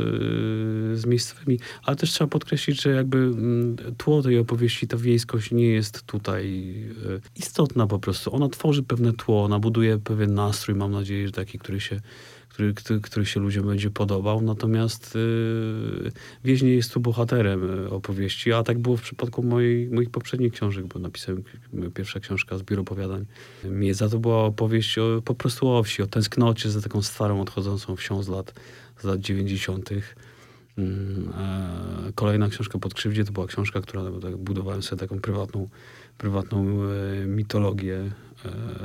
z 0.95 1.05
miejscowymi. 1.05 1.59
Ale 1.83 1.95
też 1.95 2.12
trzeba 2.12 2.27
podkreślić, 2.27 2.81
że 2.81 2.89
jakby 2.89 3.17
mm, 3.17 3.75
tło 3.97 4.21
tej 4.21 4.39
opowieści, 4.39 4.88
ta 4.88 4.97
wiejskość 4.97 5.51
nie 5.51 5.67
jest 5.67 6.03
tutaj 6.03 6.73
istotna 7.36 7.88
po 7.88 7.99
prostu. 7.99 8.36
Ona 8.36 8.49
tworzy 8.49 8.83
pewne 8.83 9.13
tło, 9.13 9.43
ona 9.43 9.59
buduje 9.59 9.97
pewien 9.97 10.33
nastrój, 10.33 10.75
mam 10.75 10.91
nadzieję, 10.91 11.27
że 11.27 11.33
taki, 11.33 11.59
który 11.59 11.79
się 11.79 11.99
który, 12.53 12.73
który, 12.73 13.01
który 13.01 13.25
się 13.25 13.39
ludziom 13.39 13.67
będzie 13.67 13.91
podobał. 13.91 14.41
Natomiast 14.41 15.15
yy, 15.15 16.11
wieś 16.43 16.61
nie 16.61 16.73
jest 16.73 16.93
tu 16.93 16.99
bohaterem 16.99 17.85
y, 17.85 17.89
opowieści, 17.89 18.53
a 18.53 18.63
tak 18.63 18.79
było 18.79 18.97
w 18.97 19.01
przypadku 19.01 19.43
mojej, 19.43 19.89
moich 19.89 20.09
poprzednich 20.09 20.53
książek, 20.53 20.85
bo 20.85 20.99
napisałem 20.99 21.43
pierwsza 21.93 22.19
książka 22.19 22.57
z 22.57 22.63
biuro 22.63 22.81
opowiadań. 22.81 23.25
Miedza 23.63 24.09
to 24.09 24.19
była 24.19 24.43
opowieść 24.43 24.97
o, 24.97 25.21
po 25.25 25.35
prostu 25.35 25.67
o 25.67 25.83
wsi, 25.83 26.01
o 26.01 26.07
tęsknocie 26.07 26.69
za 26.69 26.81
taką 26.81 27.01
starą, 27.01 27.41
odchodzącą 27.41 27.95
wsią 27.95 28.23
z 28.23 28.27
lat, 28.27 28.53
z 28.99 29.03
lat 29.03 29.19
90. 29.19 29.89
Mm, 30.77 31.33
kolejna 32.15 32.49
książka 32.49 32.79
pod 32.79 32.93
krzywdzie 32.93 33.25
to 33.25 33.31
była 33.31 33.47
książka, 33.47 33.81
która 33.81 34.03
tak, 34.21 34.37
budowałem 34.37 34.83
sobie 34.83 34.99
taką 34.99 35.19
prywatną, 35.19 35.69
prywatną 36.17 36.67
e, 36.83 37.25
mitologię 37.25 38.11
E, 38.33 38.33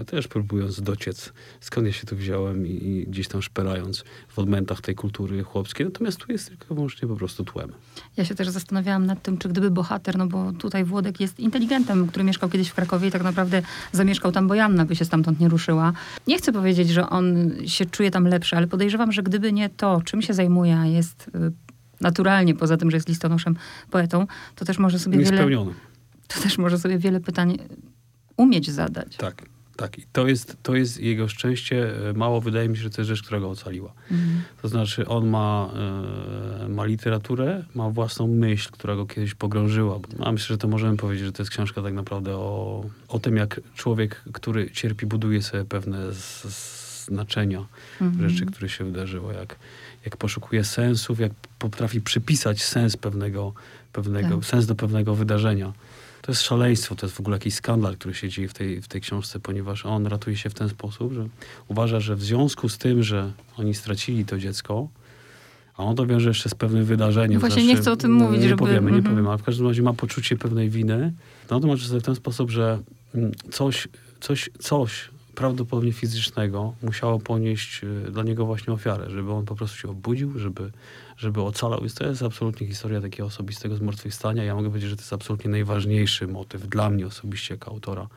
też 0.06 0.28
próbując 0.28 0.80
dociec, 0.80 1.32
skąd 1.60 1.86
ja 1.86 1.92
się 1.92 2.06
tu 2.06 2.16
wziąłem 2.16 2.66
i, 2.66 2.70
i, 2.70 3.06
gdzieś 3.06 3.28
tam 3.28 3.42
szperając 3.42 4.04
w 4.28 4.38
odmętach 4.38 4.80
tej 4.80 4.94
kultury 4.94 5.42
chłopskiej. 5.42 5.86
Natomiast 5.86 6.18
tu 6.18 6.32
jest 6.32 6.48
tylko 6.48 6.74
wyłącznie 6.74 7.08
po 7.08 7.16
prostu 7.16 7.44
tłem. 7.44 7.72
Ja 8.16 8.24
się 8.24 8.34
też 8.34 8.48
zastanawiałam 8.48 9.06
nad 9.06 9.22
tym, 9.22 9.38
czy 9.38 9.48
gdyby 9.48 9.70
bohater, 9.70 10.18
no 10.18 10.26
bo 10.26 10.52
tutaj 10.52 10.84
Włodek 10.84 11.20
jest 11.20 11.40
inteligentem, 11.40 12.06
który 12.06 12.24
mieszkał 12.24 12.48
kiedyś 12.48 12.68
w 12.68 12.74
Krakowie 12.74 13.08
i 13.08 13.10
tak 13.10 13.22
naprawdę 13.22 13.62
zamieszkał 13.92 14.32
tam, 14.32 14.48
bo 14.48 14.54
Janna 14.54 14.84
by 14.84 14.96
się 14.96 15.04
stamtąd 15.04 15.40
nie 15.40 15.48
ruszyła. 15.48 15.92
Nie 16.26 16.38
chcę 16.38 16.52
powiedzieć, 16.52 16.88
że 16.88 17.10
on 17.10 17.52
się 17.66 17.86
czuje 17.86 18.10
tam 18.10 18.26
lepszy, 18.26 18.56
ale 18.56 18.66
podejrzewam, 18.66 19.12
że 19.12 19.22
gdyby 19.22 19.52
nie 19.52 19.68
to, 19.68 20.02
czym 20.04 20.22
się 20.22 20.34
zajmuje, 20.34 20.82
jest 20.86 21.28
y, 21.28 21.52
naturalnie, 22.00 22.54
poza 22.54 22.76
tym, 22.76 22.90
że 22.90 22.96
jest 22.96 23.08
listonoszem, 23.08 23.56
poetą, 23.90 24.26
to 24.54 24.64
też 24.64 24.78
może 24.78 24.98
sobie 24.98 25.18
wiele... 25.18 25.46
To 26.28 26.40
też 26.40 26.58
może 26.58 26.78
sobie 26.78 26.98
wiele 26.98 27.20
pytań 27.20 27.58
umieć 28.38 28.70
zadać. 28.70 29.16
Tak, 29.16 29.42
tak. 29.76 29.98
I 29.98 30.02
to 30.12 30.28
jest, 30.28 30.56
to 30.62 30.74
jest 30.76 31.00
jego 31.00 31.28
szczęście. 31.28 31.92
Mało 32.14 32.40
wydaje 32.40 32.68
mi 32.68 32.76
się, 32.76 32.82
że 32.82 32.90
to 32.90 33.00
jest 33.00 33.08
rzecz, 33.08 33.22
która 33.22 33.40
go 33.40 33.50
ocaliła. 33.50 33.92
Mhm. 34.10 34.42
To 34.62 34.68
znaczy, 34.68 35.06
on 35.06 35.26
ma, 35.26 35.70
e, 36.64 36.68
ma 36.68 36.84
literaturę, 36.84 37.64
ma 37.74 37.90
własną 37.90 38.26
myśl, 38.26 38.70
która 38.72 38.96
go 38.96 39.06
kiedyś 39.06 39.34
pogrążyła. 39.34 40.00
A 40.20 40.32
myślę, 40.32 40.54
że 40.54 40.58
to 40.58 40.68
możemy 40.68 40.96
powiedzieć, 40.96 41.26
że 41.26 41.32
to 41.32 41.42
jest 41.42 41.50
książka 41.50 41.82
tak 41.82 41.94
naprawdę 41.94 42.36
o, 42.36 42.84
o 43.08 43.18
tym, 43.18 43.36
jak 43.36 43.60
człowiek, 43.74 44.22
który 44.32 44.70
cierpi, 44.70 45.06
buduje 45.06 45.42
sobie 45.42 45.64
pewne 45.64 46.12
z, 46.12 46.44
z 46.54 46.88
znaczenia 47.08 47.66
mhm. 48.00 48.30
rzeczy, 48.30 48.46
które 48.46 48.68
się 48.68 48.84
wydarzyło. 48.84 49.32
Jak, 49.32 49.56
jak 50.04 50.16
poszukuje 50.16 50.64
sensów, 50.64 51.20
jak 51.20 51.32
potrafi 51.58 52.00
przypisać 52.00 52.62
sens 52.62 52.96
pewnego, 52.96 53.52
pewnego 53.92 54.36
tak. 54.36 54.44
sens 54.44 54.66
do 54.66 54.74
pewnego 54.74 55.14
wydarzenia. 55.14 55.72
To 56.22 56.32
jest 56.32 56.42
szaleństwo, 56.42 56.94
to 56.94 57.06
jest 57.06 57.16
w 57.16 57.20
ogóle 57.20 57.36
jakiś 57.36 57.54
skandal, 57.54 57.96
który 57.96 58.14
się 58.14 58.28
dzieje 58.28 58.48
w 58.48 58.54
tej, 58.54 58.82
w 58.82 58.88
tej 58.88 59.00
książce, 59.00 59.40
ponieważ 59.40 59.86
on 59.86 60.06
ratuje 60.06 60.36
się 60.36 60.50
w 60.50 60.54
ten 60.54 60.68
sposób, 60.68 61.12
że 61.12 61.28
uważa, 61.68 62.00
że 62.00 62.16
w 62.16 62.22
związku 62.22 62.68
z 62.68 62.78
tym, 62.78 63.02
że 63.02 63.32
oni 63.56 63.74
stracili 63.74 64.24
to 64.24 64.38
dziecko, 64.38 64.88
a 65.76 65.84
on 65.84 65.96
to 65.96 66.06
wiąże 66.06 66.28
jeszcze 66.28 66.48
z 66.48 66.54
pewnym 66.54 66.84
wydarzeniem. 66.84 67.40
Właśnie 67.40 67.62
znaczy, 67.62 67.68
nie 67.68 67.76
chcę 67.76 67.92
o 67.92 67.96
tym 67.96 68.12
mówić, 68.12 68.40
nie 68.42 68.48
żeby... 68.48 68.58
powiemy, 68.58 68.90
nie 68.90 68.96
mhm. 68.96 69.14
powiemy, 69.14 69.28
ale 69.28 69.38
w 69.38 69.42
każdym 69.42 69.66
razie 69.66 69.82
ma 69.82 69.92
poczucie 69.92 70.36
pewnej 70.36 70.70
winy. 70.70 71.12
No 71.50 71.60
to 71.60 71.66
może 71.66 71.88
sobie 71.88 72.00
w 72.00 72.04
ten 72.04 72.14
sposób, 72.14 72.50
że 72.50 72.78
mm, 73.14 73.32
coś, 73.50 73.88
coś, 74.20 74.50
coś 74.58 75.10
prawdopodobnie 75.34 75.92
fizycznego 75.92 76.74
musiało 76.82 77.18
ponieść 77.18 77.84
y, 77.84 78.10
dla 78.10 78.22
niego 78.22 78.46
właśnie 78.46 78.72
ofiarę, 78.72 79.10
żeby 79.10 79.32
on 79.32 79.44
po 79.44 79.54
prostu 79.54 79.78
się 79.78 79.88
obudził, 79.88 80.38
żeby, 80.38 80.70
żeby 81.18 81.42
ocalał. 81.42 81.84
I 81.84 81.90
to 81.90 82.06
jest 82.06 82.22
absolutnie 82.22 82.66
historia 82.66 83.00
takiego 83.00 83.26
osobistego 83.26 83.76
zmartwychwstania. 83.76 84.44
Ja 84.44 84.54
mogę 84.54 84.68
powiedzieć, 84.68 84.90
że 84.90 84.96
to 84.96 85.02
jest 85.02 85.12
absolutnie 85.12 85.50
najważniejszy 85.50 86.26
motyw 86.26 86.66
dla 86.66 86.90
mnie 86.90 87.06
osobiście 87.06 87.54
jako 87.54 87.70
autora 87.70 88.02
e, 88.02 88.08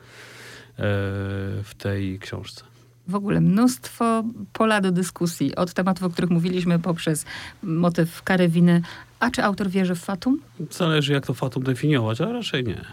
w 1.62 1.72
tej 1.78 2.18
książce. 2.18 2.64
W 3.08 3.14
ogóle 3.14 3.40
mnóstwo 3.40 4.24
pola 4.52 4.80
do 4.80 4.92
dyskusji, 4.92 5.54
od 5.56 5.72
tematów, 5.72 6.04
o 6.04 6.10
których 6.10 6.30
mówiliśmy, 6.30 6.78
poprzez 6.78 7.24
motyw 7.62 8.22
kary 8.22 8.48
winy. 8.48 8.82
A 9.20 9.30
czy 9.30 9.44
autor 9.44 9.68
wierzy 9.68 9.94
w 9.94 10.00
fatum? 10.00 10.40
Zależy, 10.70 11.12
jak 11.12 11.26
to 11.26 11.34
fatum 11.34 11.62
definiować, 11.62 12.20
ale 12.20 12.32
raczej 12.32 12.64
nie. 12.64 12.84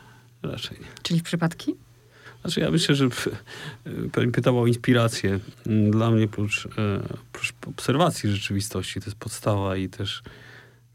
Raczej 0.43 0.79
nie. 0.79 0.87
Czyli 1.03 1.19
w 1.19 1.23
przypadki? 1.23 1.75
Znaczy 2.41 2.60
ja 2.60 2.71
myślę, 2.71 2.95
że 2.95 3.10
pani 4.12 4.32
pytała 4.32 4.62
o 4.62 4.67
inspirację. 4.67 5.39
Dla 5.91 6.12
mnie 6.12 6.28
prócz, 6.28 6.65
e, 6.65 6.69
prócz 7.32 7.54
obserwacji 7.67 8.30
rzeczywistości, 8.30 8.99
to 8.99 9.06
jest 9.06 9.19
podstawa 9.19 9.75
i 9.75 9.89
też 9.89 10.23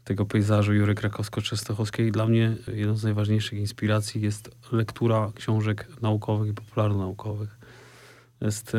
tego 0.03 0.25
pejzażu 0.25 0.73
Jury 0.73 0.95
Krakowsko-Częstochowskiej. 0.95 2.11
Dla 2.11 2.25
mnie 2.25 2.55
jedną 2.73 2.97
z 2.97 3.03
najważniejszych 3.03 3.59
inspiracji 3.59 4.21
jest 4.21 4.51
lektura 4.71 5.31
książek 5.35 5.87
naukowych 6.01 6.51
i 6.51 6.53
popularno-naukowych. 6.53 7.57
Jest, 8.41 8.73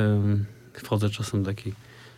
wchodzę 0.74 1.10
czasem 1.10 1.42
do 1.42 1.50
takiej 1.50 1.74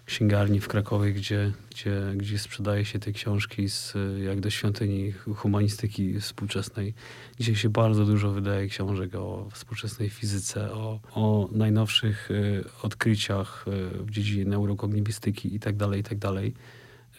księgarni 0.09 0.61
w 0.61 0.69
Krakowie, 0.69 1.13
gdzie, 1.13 1.53
gdzie, 1.71 2.01
gdzie 2.17 2.39
sprzedaje 2.39 2.85
się 2.85 2.99
te 2.99 3.13
książki 3.13 3.69
z, 3.69 3.95
jak 4.25 4.41
do 4.41 4.51
świątyni 4.51 5.13
humanistyki 5.13 6.21
współczesnej. 6.21 6.95
Dzisiaj 7.41 7.57
się 7.57 7.69
bardzo 7.69 8.05
dużo 8.05 8.31
wydaje 8.31 8.69
książek 8.69 9.15
o 9.15 9.49
współczesnej 9.53 10.11
fizyce, 10.11 10.73
o, 10.73 11.01
o 11.15 11.49
najnowszych 11.53 12.31
y, 12.31 12.65
odkryciach 12.83 13.65
y, 13.69 14.05
w 14.05 14.11
dziedzinie 14.11 14.45
neurokognitystyki 14.45 15.53
itd., 15.53 15.87
tak 15.87 15.97
itd. 15.97 16.19
Tak 16.19 16.45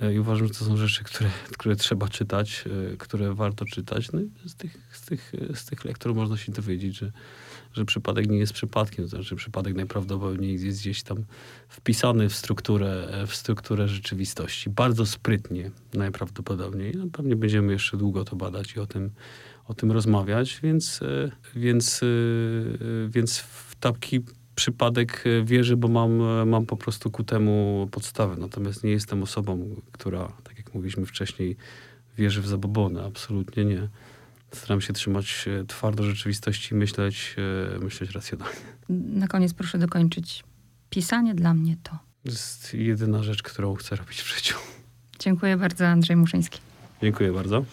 y, 0.10 0.14
I 0.14 0.20
uważam, 0.20 0.48
że 0.48 0.54
to 0.54 0.66
są 0.66 0.78
rzeczy, 0.78 1.04
które, 1.04 1.30
które 1.58 1.76
trzeba 1.76 2.08
czytać, 2.08 2.64
y, 2.94 2.98
które 2.98 3.34
warto 3.34 3.66
czytać. 3.66 4.12
No 4.12 4.20
z, 4.46 4.56
tych, 4.56 4.78
z, 4.92 5.02
tych, 5.02 5.32
z 5.54 5.66
tych 5.66 5.86
lektur 5.86 6.16
można 6.16 6.38
się 6.38 6.52
dowiedzieć, 6.52 6.98
że 6.98 7.12
że 7.74 7.86
przypadek 7.86 8.30
nie 8.30 8.38
jest 8.38 8.54
przypadkiem, 8.54 9.06
to 9.06 9.10
znaczy 9.10 9.36
przypadek 9.36 9.76
najprawdopodobniej 9.76 10.66
jest 10.66 10.80
gdzieś 10.80 11.04
tam 11.04 11.24
wpisany 11.68 12.30
w 12.30 12.36
strukturę, 12.36 13.08
w 13.28 13.36
strukturę 13.36 13.88
rzeczywistości. 13.88 14.70
Bardzo 14.70 15.06
sprytnie 15.06 15.72
najprawdopodobniej. 15.94 16.94
No, 16.98 17.06
pewnie 17.12 17.36
będziemy 17.36 17.74
jeszcze 17.74 17.98
długo 17.98 18.26
to 18.26 18.36
badać 18.36 18.76
i 18.76 18.80
o 18.80 18.86
tym, 18.86 19.12
o 19.68 19.74
tym 19.74 19.92
rozmawiać, 19.92 20.60
więc, 20.64 21.02
e, 21.02 21.32
więc, 21.56 22.02
e, 22.04 22.06
więc 23.10 23.38
w 23.40 23.76
taki 23.76 24.20
przypadek 24.56 25.24
wierzę, 25.44 25.78
bo 25.78 25.88
mam, 25.88 26.12
mam 26.50 26.66
po 26.66 26.78
prostu 26.78 27.12
ku 27.12 27.24
temu 27.24 27.88
podstawę. 27.92 28.36
Natomiast 28.38 28.84
nie 28.84 28.92
jestem 28.92 29.24
osobą, 29.24 29.76
która, 29.92 30.32
tak 30.44 30.58
jak 30.58 30.74
mówiliśmy 30.74 31.06
wcześniej, 31.06 31.56
wierzy 32.18 32.42
w 32.42 32.48
zabobony. 32.48 33.04
Absolutnie 33.04 33.66
nie. 33.66 33.90
Staram 34.52 34.82
się 34.82 34.94
trzymać 34.94 35.46
twardo 35.68 36.04
rzeczywistości 36.04 36.74
i 36.74 36.78
myśleć, 36.78 37.36
e, 37.76 37.80
myśleć 37.80 38.12
racjonalnie. 38.12 38.60
Na 38.90 39.28
koniec 39.28 39.54
proszę 39.54 39.78
dokończyć. 39.78 40.44
Pisanie 40.90 41.36
dla 41.36 41.54
mnie 41.54 41.78
to. 41.84 41.92
To 41.92 42.30
jest 42.30 42.74
jedyna 42.74 43.24
rzecz, 43.24 43.44
którą 43.44 43.76
chcę 43.76 43.96
robić 43.96 44.22
w 44.22 44.36
życiu. 44.36 44.58
Dziękuję 45.20 45.58
bardzo, 45.58 45.88
Andrzej 45.88 46.16
Muszyński. 46.16 46.60
Dziękuję 47.02 47.32
bardzo. 47.32 47.66